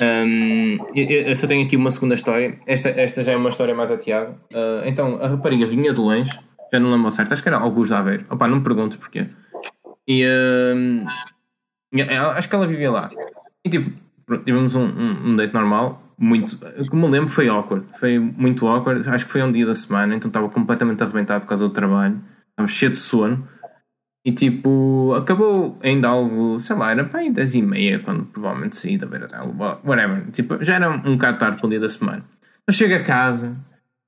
[0.00, 2.58] Um, eu, eu, só tenho aqui uma segunda história.
[2.66, 4.30] Esta, esta já é uma história mais ateada.
[4.50, 6.32] Uh, então, a rapariga vinha de longe,
[6.72, 8.24] já não lembro certo, acho que era Augusto Aveiro.
[8.30, 9.26] Opa, não me perguntes porquê.
[10.08, 11.06] E uh,
[12.34, 13.10] acho que ela vivia lá.
[13.64, 13.90] E tipo,
[14.44, 16.58] tivemos um, um, um, date normal, muito.
[16.88, 17.86] Como me lembro, foi awkward.
[17.98, 19.06] Foi muito awkward.
[19.08, 22.18] Acho que foi um dia da semana, então estava completamente arrebentado por causa do trabalho.
[22.50, 23.46] Estava cheio de sono.
[24.24, 28.96] E tipo, acabou ainda algo, sei lá, era aí 10 e meia, quando provavelmente saí
[28.96, 30.30] da beira dela, whatever.
[30.30, 32.24] Tipo, já era um bocado tarde para o dia da semana.
[32.66, 33.56] Eu chego a casa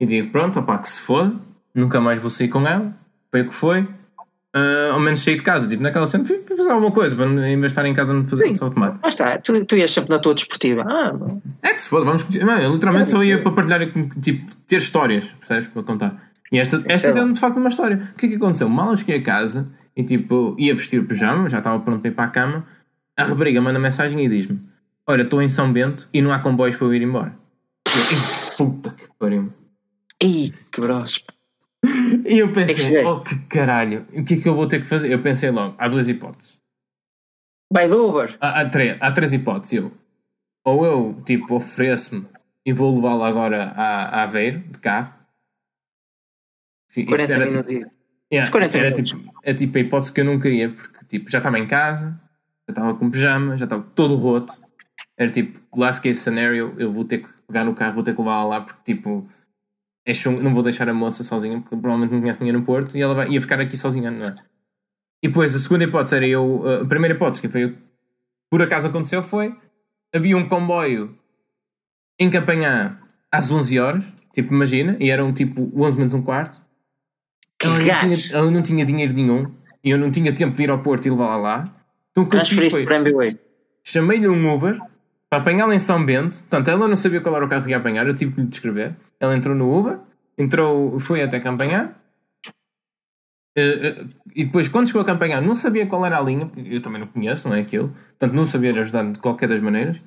[0.00, 1.32] e digo, pronto, opá, que se for,
[1.74, 2.92] nunca mais vou sair com ela.
[3.30, 3.80] Foi o que foi.
[3.82, 7.58] Uh, ao menos saí de casa, tipo, naquela cena, fui, fazer alguma coisa, para em
[7.58, 9.00] vez de estar em casa não fazer só automático.
[9.02, 10.84] Mas está, tu, tu ias sempre na tua desportiva.
[10.86, 11.12] Ah,
[11.60, 12.28] é que se for, vamos.
[12.28, 13.80] Não, eu literalmente só ia para partilhar,
[14.20, 15.66] tipo, ter histórias, percebes?
[15.66, 16.30] Para contar.
[16.52, 18.08] E esta, esta é de facto uma história.
[18.14, 18.68] O que é que aconteceu?
[18.68, 19.66] Mal eu cheguei a casa
[19.96, 22.64] e tipo, ia vestir o pijama, já estava pronto para ir para a cama.
[23.16, 24.60] A rapariga manda mensagem e diz-me:
[25.04, 27.34] Olha, estou em São Bento e não há comboios para eu ir embora.
[27.86, 29.52] Eu, puta que pariu.
[30.22, 31.32] Ih, que brosco.
[32.28, 34.86] E eu pensei: é Oh, que caralho, o que é que eu vou ter que
[34.86, 35.12] fazer?
[35.12, 36.58] Eu pensei logo: há duas hipóteses.
[37.72, 38.36] Vai do Uber?
[38.40, 39.74] Há, há, três, há três hipóteses.
[39.74, 39.92] Eu,
[40.64, 42.26] ou eu, tipo, ofereço-me
[42.64, 45.12] e vou levá-la agora a, a Aveiro de carro.
[46.88, 47.90] Sim, 40 era, tipo,
[48.32, 51.58] Yeah, era tipo, é tipo a hipótese que eu não queria, porque tipo, já estava
[51.58, 52.20] em casa,
[52.66, 54.52] já estava com pijama, já estava todo roto.
[55.16, 58.20] Era tipo, last case scenario, eu vou ter que pegar no carro, vou ter que
[58.20, 59.28] levá-la lá, porque tipo,
[60.06, 62.96] é chungo, não vou deixar a moça sozinha, porque provavelmente não conhece ninguém no Porto,
[62.96, 64.34] e ela vai, ia ficar aqui sozinha, não é?
[65.22, 67.76] E depois a segunda hipótese era eu, a primeira hipótese que foi
[68.50, 69.56] por acaso aconteceu foi,
[70.14, 71.18] havia um comboio
[72.20, 72.98] em Campanhã
[73.32, 76.62] às 11 horas, tipo, imagina, e eram tipo 11 menos um quarto,
[77.60, 79.50] ela não, tinha, ela não tinha dinheiro nenhum
[79.82, 81.64] e eu não tinha tempo de ir ao Porto e levá-la lá.
[82.10, 82.84] Então o que eu fiz foi.
[83.82, 84.78] Chamei-lhe um Uber
[85.28, 86.38] para apanhá-la em São Bento.
[86.38, 88.46] Portanto, ela não sabia qual era o carro que ia apanhar, eu tive que lhe
[88.46, 88.94] descrever.
[89.20, 90.00] Ela entrou no Uber,
[90.36, 92.00] entrou, foi até Campanhar.
[93.56, 96.82] Uh, uh, e depois, quando chegou a Campanhar, não sabia qual era a linha, eu
[96.82, 97.88] também não conheço, não é aquilo.
[97.88, 99.98] Portanto, não sabia ajudar de qualquer das maneiras.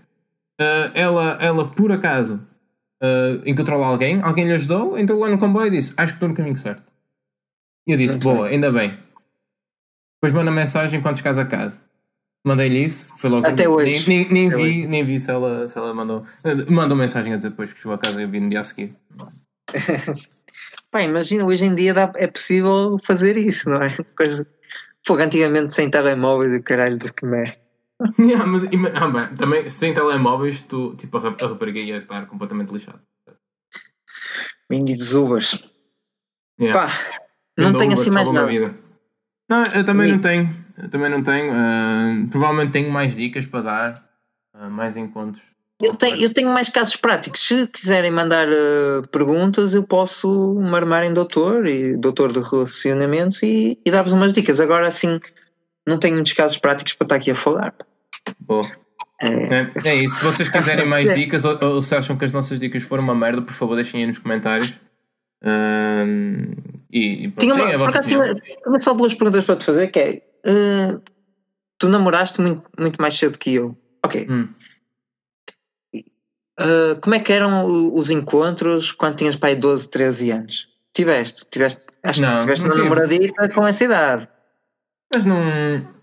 [0.60, 2.46] Uh, ela, ela, por acaso,
[3.46, 6.30] encontrou lá alguém, alguém lhe ajudou, entrou lá no comboio e disse: Acho que estou
[6.30, 6.92] no caminho certo.
[7.88, 8.98] E eu disse, boa, ainda bem.
[10.16, 11.87] Depois manda mensagem quando chegares a casa.
[12.46, 13.46] Mandei-lhe isso, foi logo.
[13.46, 14.08] Até hoje.
[14.08, 16.26] Nem, nem, nem vi, nem vi se ela, se ela mandou.
[16.70, 18.64] Mandou mensagem a dizer depois que chegou a casa e eu vi no dia a
[18.64, 18.96] seguir.
[20.90, 23.98] Pá, imagina, hoje em dia dá, é possível fazer isso, não é?
[24.16, 24.48] Coisa,
[25.06, 27.58] fogo, antigamente sem telemóveis e caralho de que merda.
[28.20, 33.02] yeah, mas ah, bem, também sem telemóveis, tu, tipo, a, rapariga ia estar completamente lixada.
[34.70, 35.64] Benditos Ubers.
[36.60, 36.88] Yeah.
[36.88, 36.94] Pá,
[37.58, 38.76] não tenho assim mais nada.
[39.50, 40.67] Não, eu também não tenho.
[40.82, 41.52] Eu também não tenho.
[41.52, 44.10] Uh, provavelmente tenho mais dicas para dar,
[44.56, 45.44] uh, mais encontros.
[45.82, 47.46] Eu tenho, eu tenho mais casos práticos.
[47.46, 53.44] Se quiserem mandar uh, perguntas, eu posso me armar em doutor e doutor de relacionamentos
[53.44, 54.60] e, e dar-vos umas dicas.
[54.60, 55.20] Agora assim,
[55.86, 57.74] não tenho muitos casos práticos para estar aqui a falar.
[58.40, 58.66] Boa.
[59.22, 59.28] É.
[59.28, 60.16] É, é isso.
[60.16, 63.16] Se vocês quiserem mais dicas ou, ou, se acham que as nossas dicas foram uma
[63.16, 64.74] merda, por favor, deixem aí nos comentários.
[65.44, 66.56] Um,
[66.92, 70.22] e, e tinha uma, acaso, tinha, tinha só duas perguntas para te fazer que é
[70.48, 71.02] uh,
[71.78, 74.48] tu namoraste muito, muito mais cedo que eu ok hum.
[75.94, 80.68] uh, como é que eram os encontros quando tinhas pai 12, 13 anos?
[80.94, 84.28] Tiveste, tiveste acho não, que tiveste uma namoradita com essa idade
[85.14, 85.42] mas não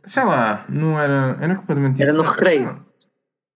[0.05, 2.16] sei lá, não era era completamente diferente.
[2.16, 2.84] Era no recreio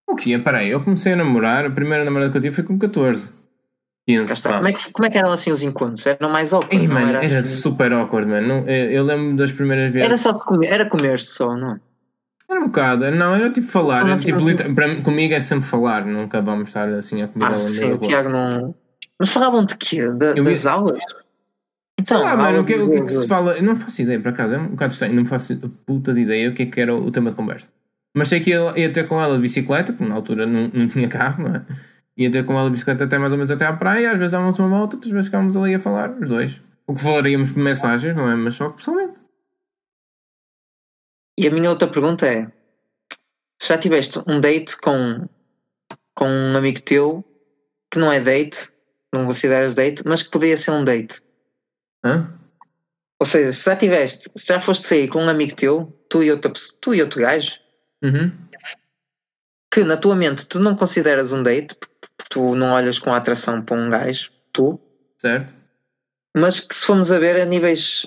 [0.08, 0.38] o que?
[0.38, 3.37] Peraí, eu comecei a namorar, a primeira namorada que eu tive foi com 14
[4.08, 6.06] 15, como, é que, como é que eram assim os encontros?
[6.06, 6.74] Eram mais awkward?
[6.74, 7.60] Ei, mano, era, era assim...
[7.60, 8.64] super awkward, mano.
[8.66, 10.06] Eu, eu lembro das primeiras vezes.
[10.06, 11.78] Era só de comer, era comer só, não?
[12.50, 14.06] Era um bocado, não, era tipo falar.
[14.08, 14.40] Era, tipo,
[14.74, 18.30] para, comigo é sempre falar, nunca vamos estar assim a comer ah, Sim, o Tiago
[18.30, 18.74] não.
[19.20, 20.02] Mas falavam de quê?
[20.14, 20.68] Da, das vi...
[20.68, 21.04] aulas?
[22.02, 23.52] Sei lá, mano, o que, o que, é que se fala?
[23.52, 25.54] Eu não faço ideia, por acaso, é um bocado estranho, não faço
[25.84, 27.68] puta de ideia o que é que era o, tema de conversa.
[28.16, 30.88] Mas sei que ia, ia ter com ela de bicicleta, porque na altura não, não
[30.88, 31.62] tinha carro, não é?
[32.18, 34.32] Ia ter com ela de bicicleta até mais ou menos até à praia, às vezes
[34.32, 36.60] dávamos uma volta, outras vezes ficávamos ali a falar, os dois.
[36.84, 38.34] O que falaríamos por mensagens, não é?
[38.34, 39.20] Mas só pessoalmente.
[41.38, 42.50] E a minha outra pergunta é:
[43.62, 45.28] já tiveste um date com,
[46.12, 47.24] com um amigo teu
[47.88, 48.68] que não é date,
[49.12, 51.22] não consideras date, mas que podia ser um date?
[52.04, 52.36] Hã?
[53.20, 56.30] Ou seja, se já tiveste, se já foste sair com um amigo teu, tu e
[56.32, 57.58] outro, tu e outro gajo,
[58.02, 58.32] uhum.
[59.72, 61.76] que na tua mente tu não consideras um date,
[62.30, 64.80] tu não olhas com atração para um gajo, tu,
[65.18, 65.54] certo?
[66.36, 68.06] Mas que se formos a ver a níveis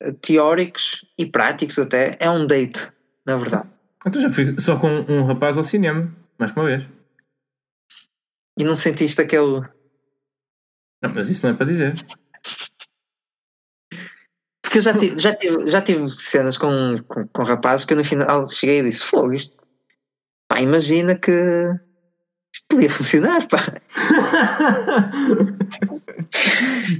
[0.00, 2.90] eh, teóricos e práticos até, é um date,
[3.26, 3.68] na verdade.
[4.06, 6.88] Então já fui só com um rapaz ao cinema, mais que uma vez.
[8.58, 9.62] E não sentiste aquele.
[11.02, 11.94] Não, mas isso não é para dizer.
[14.62, 17.96] Porque eu já tive, já tive, já tive cenas com, com, com rapazes que eu
[17.96, 19.64] no final cheguei e disse: Fogo, isto.
[20.48, 21.32] Pá, imagina que
[22.52, 23.58] isto podia funcionar, pá.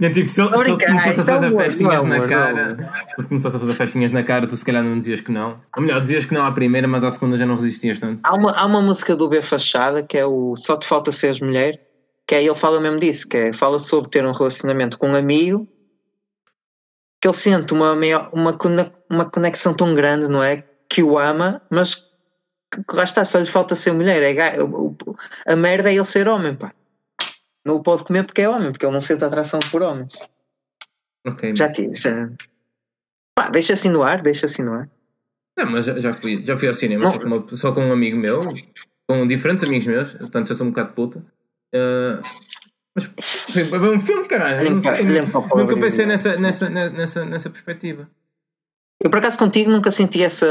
[0.03, 3.75] é tipo, se, ele começasse a fazer festinhas na cara, se ele começasse a fazer
[3.75, 5.61] festinhas na cara, tu se calhar não dizias que não.
[5.77, 8.21] Ou melhor, dizias que não à primeira, mas à segunda já não resistias tanto.
[8.23, 11.41] Há uma, há uma música do B Fachada que é o Só Te Falta Seres
[11.41, 11.81] Mulher,
[12.27, 15.17] que aí ele fala mesmo disso, que é, fala sobre ter um relacionamento com um
[15.17, 15.67] amigo
[17.21, 17.95] que ele sente uma,
[18.33, 18.57] uma,
[19.11, 20.63] uma conexão tão grande, não é?
[20.89, 22.08] Que o ama, mas
[22.71, 24.23] que lá está, só lhe falta ser mulher.
[24.23, 24.57] É,
[25.47, 26.73] a merda é ele ser homem, pá.
[27.64, 30.14] Não o pode comer porque é homem, porque ele não sente atração por homens.
[31.27, 31.55] Ok.
[31.55, 32.31] Já tive, já.
[33.35, 34.89] Pá, deixa assim no ar, deixa assim no ar.
[35.59, 37.93] Não, mas já, já, fui, já fui ao cinema só com, uma, só com, um
[37.93, 38.55] amigo meu,
[39.09, 41.19] com diferentes amigos meus, portanto já sou um bocado puta.
[41.75, 42.23] Uh,
[42.95, 43.07] mas
[43.69, 44.62] foi um filme, caralho.
[44.62, 45.05] Limpa, não sei,
[45.57, 48.09] nunca pensei nessa, nessa, nessa, nessa perspectiva.
[49.01, 50.47] Eu por acaso contigo nunca senti essa.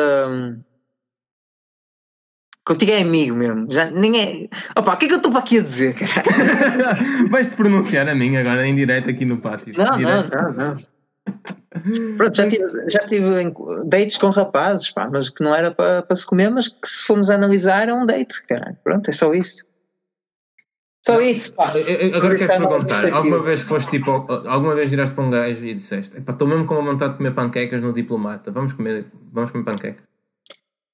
[2.68, 3.66] Contigo é amigo mesmo.
[3.72, 4.50] Já, ninguém.
[4.76, 7.30] Opa, o que é que eu estou para aqui a dizer, caralho?
[7.32, 9.74] Vais-te pronunciar a mim agora em direto aqui no pátio.
[9.78, 12.18] Não, não, não, não.
[12.18, 13.54] Pronto, já tive, já tive
[13.86, 17.04] dates com rapazes, pá, mas que não era para, para se comer, mas que se
[17.04, 18.76] formos analisar é um date, caralho.
[18.84, 19.66] Pronto, é só isso.
[21.06, 21.72] Só isso, pá.
[22.16, 26.18] Agora quero perguntar, alguma vez foste tipo, alguma vez viraste para um gajo e disseste,
[26.18, 30.07] estou mesmo com uma vontade de comer panquecas no diplomata, vamos comer, vamos comer panqueca.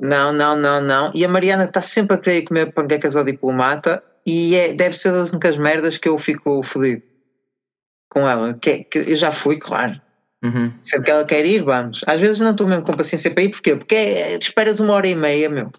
[0.04, 1.12] Não, não, não, não.
[1.16, 5.14] E a Mariana está sempre a querer comer panquecas ao diplomata e é, deve ser
[5.14, 7.02] das únicas merdas que eu fico fodido
[8.10, 8.54] com ela.
[8.54, 10.00] Que, que eu já fui, claro.
[10.44, 10.74] Uhum.
[10.84, 12.02] Sempre que ela quer ir, vamos.
[12.06, 13.78] Às vezes não estou mesmo com paciência para ir, porquê?
[13.78, 15.72] Porque é, esperas uma hora e meia, meu.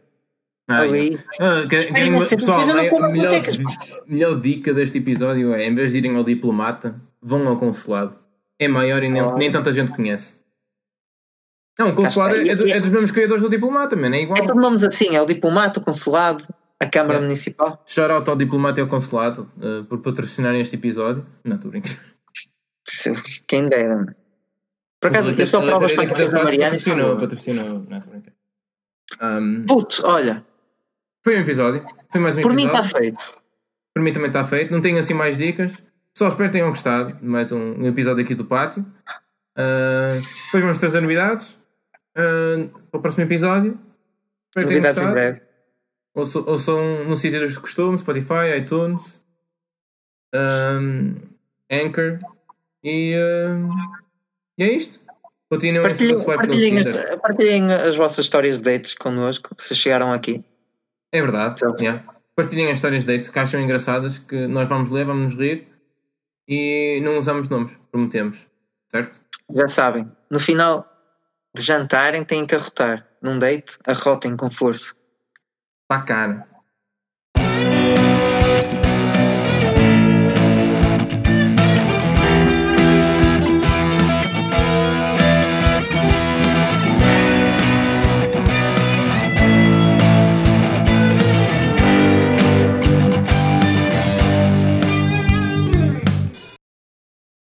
[0.67, 2.75] Ah, ah, que, que, pessoal, a
[3.13, 3.43] melhor,
[4.09, 8.19] melhor dica deste episódio é: em vez de irem ao diplomata, vão ao consulado.
[8.59, 9.37] É maior e nem, oh.
[9.37, 10.37] nem tanta gente conhece.
[11.79, 14.15] Não, o consulado é, é, é, dos mesmos criadores do diplomata, mano.
[14.15, 14.39] É igual.
[14.39, 16.47] É tudo nomes assim: é o diplomata, o consulado,
[16.79, 17.23] a Câmara é.
[17.23, 17.83] Municipal.
[17.87, 21.27] Shout out ao diplomata e ao consulado uh, por patrocinarem este episódio.
[21.43, 21.99] Não, estou brincando.
[23.47, 24.15] Quem dera,
[25.01, 26.65] Por acaso, eu só provas para que a Mariana.
[26.65, 27.65] Patrocinou, patrocinou.
[27.89, 28.37] Não, estou brincando.
[29.21, 30.45] Um, Puto, olha.
[31.25, 31.85] Foi um episódio.
[32.11, 32.73] Foi mais um Por episódio.
[32.73, 33.37] mim está feito.
[33.95, 34.73] Por mim também está feito.
[34.73, 35.83] Não tenho assim mais dicas.
[36.17, 38.83] Só espero que tenham gostado de mais um, um episódio aqui do pátio.
[39.57, 41.57] Uh, depois vamos trazer novidades
[42.17, 43.79] uh, para o próximo episódio.
[44.49, 45.09] Espero que tenham gostado.
[45.09, 45.43] Em breve.
[46.15, 49.25] Ouçam, ouçam no sítio dos costumes, Spotify, iTunes,
[50.33, 51.17] um,
[51.71, 52.21] Anchor
[52.85, 53.69] e, uh,
[54.57, 55.01] e é isto.
[55.51, 56.85] Continuem partilhem, partilhem,
[57.21, 60.45] partilhem as vossas histórias de dates connosco, se chegaram aqui.
[61.13, 61.57] É verdade.
[61.57, 61.77] Então.
[61.79, 62.05] Yeah.
[62.35, 65.69] Partilhem as histórias de dates que acham engraçadas, que nós vamos ler, vamos nos rir
[66.49, 68.47] e não usamos nomes, prometemos.
[68.91, 69.21] Certo?
[69.55, 70.94] Já sabem, no final
[71.55, 73.07] de jantarem têm que arrotar.
[73.23, 74.95] Num date, arrotem com força.
[75.89, 76.47] Bacana.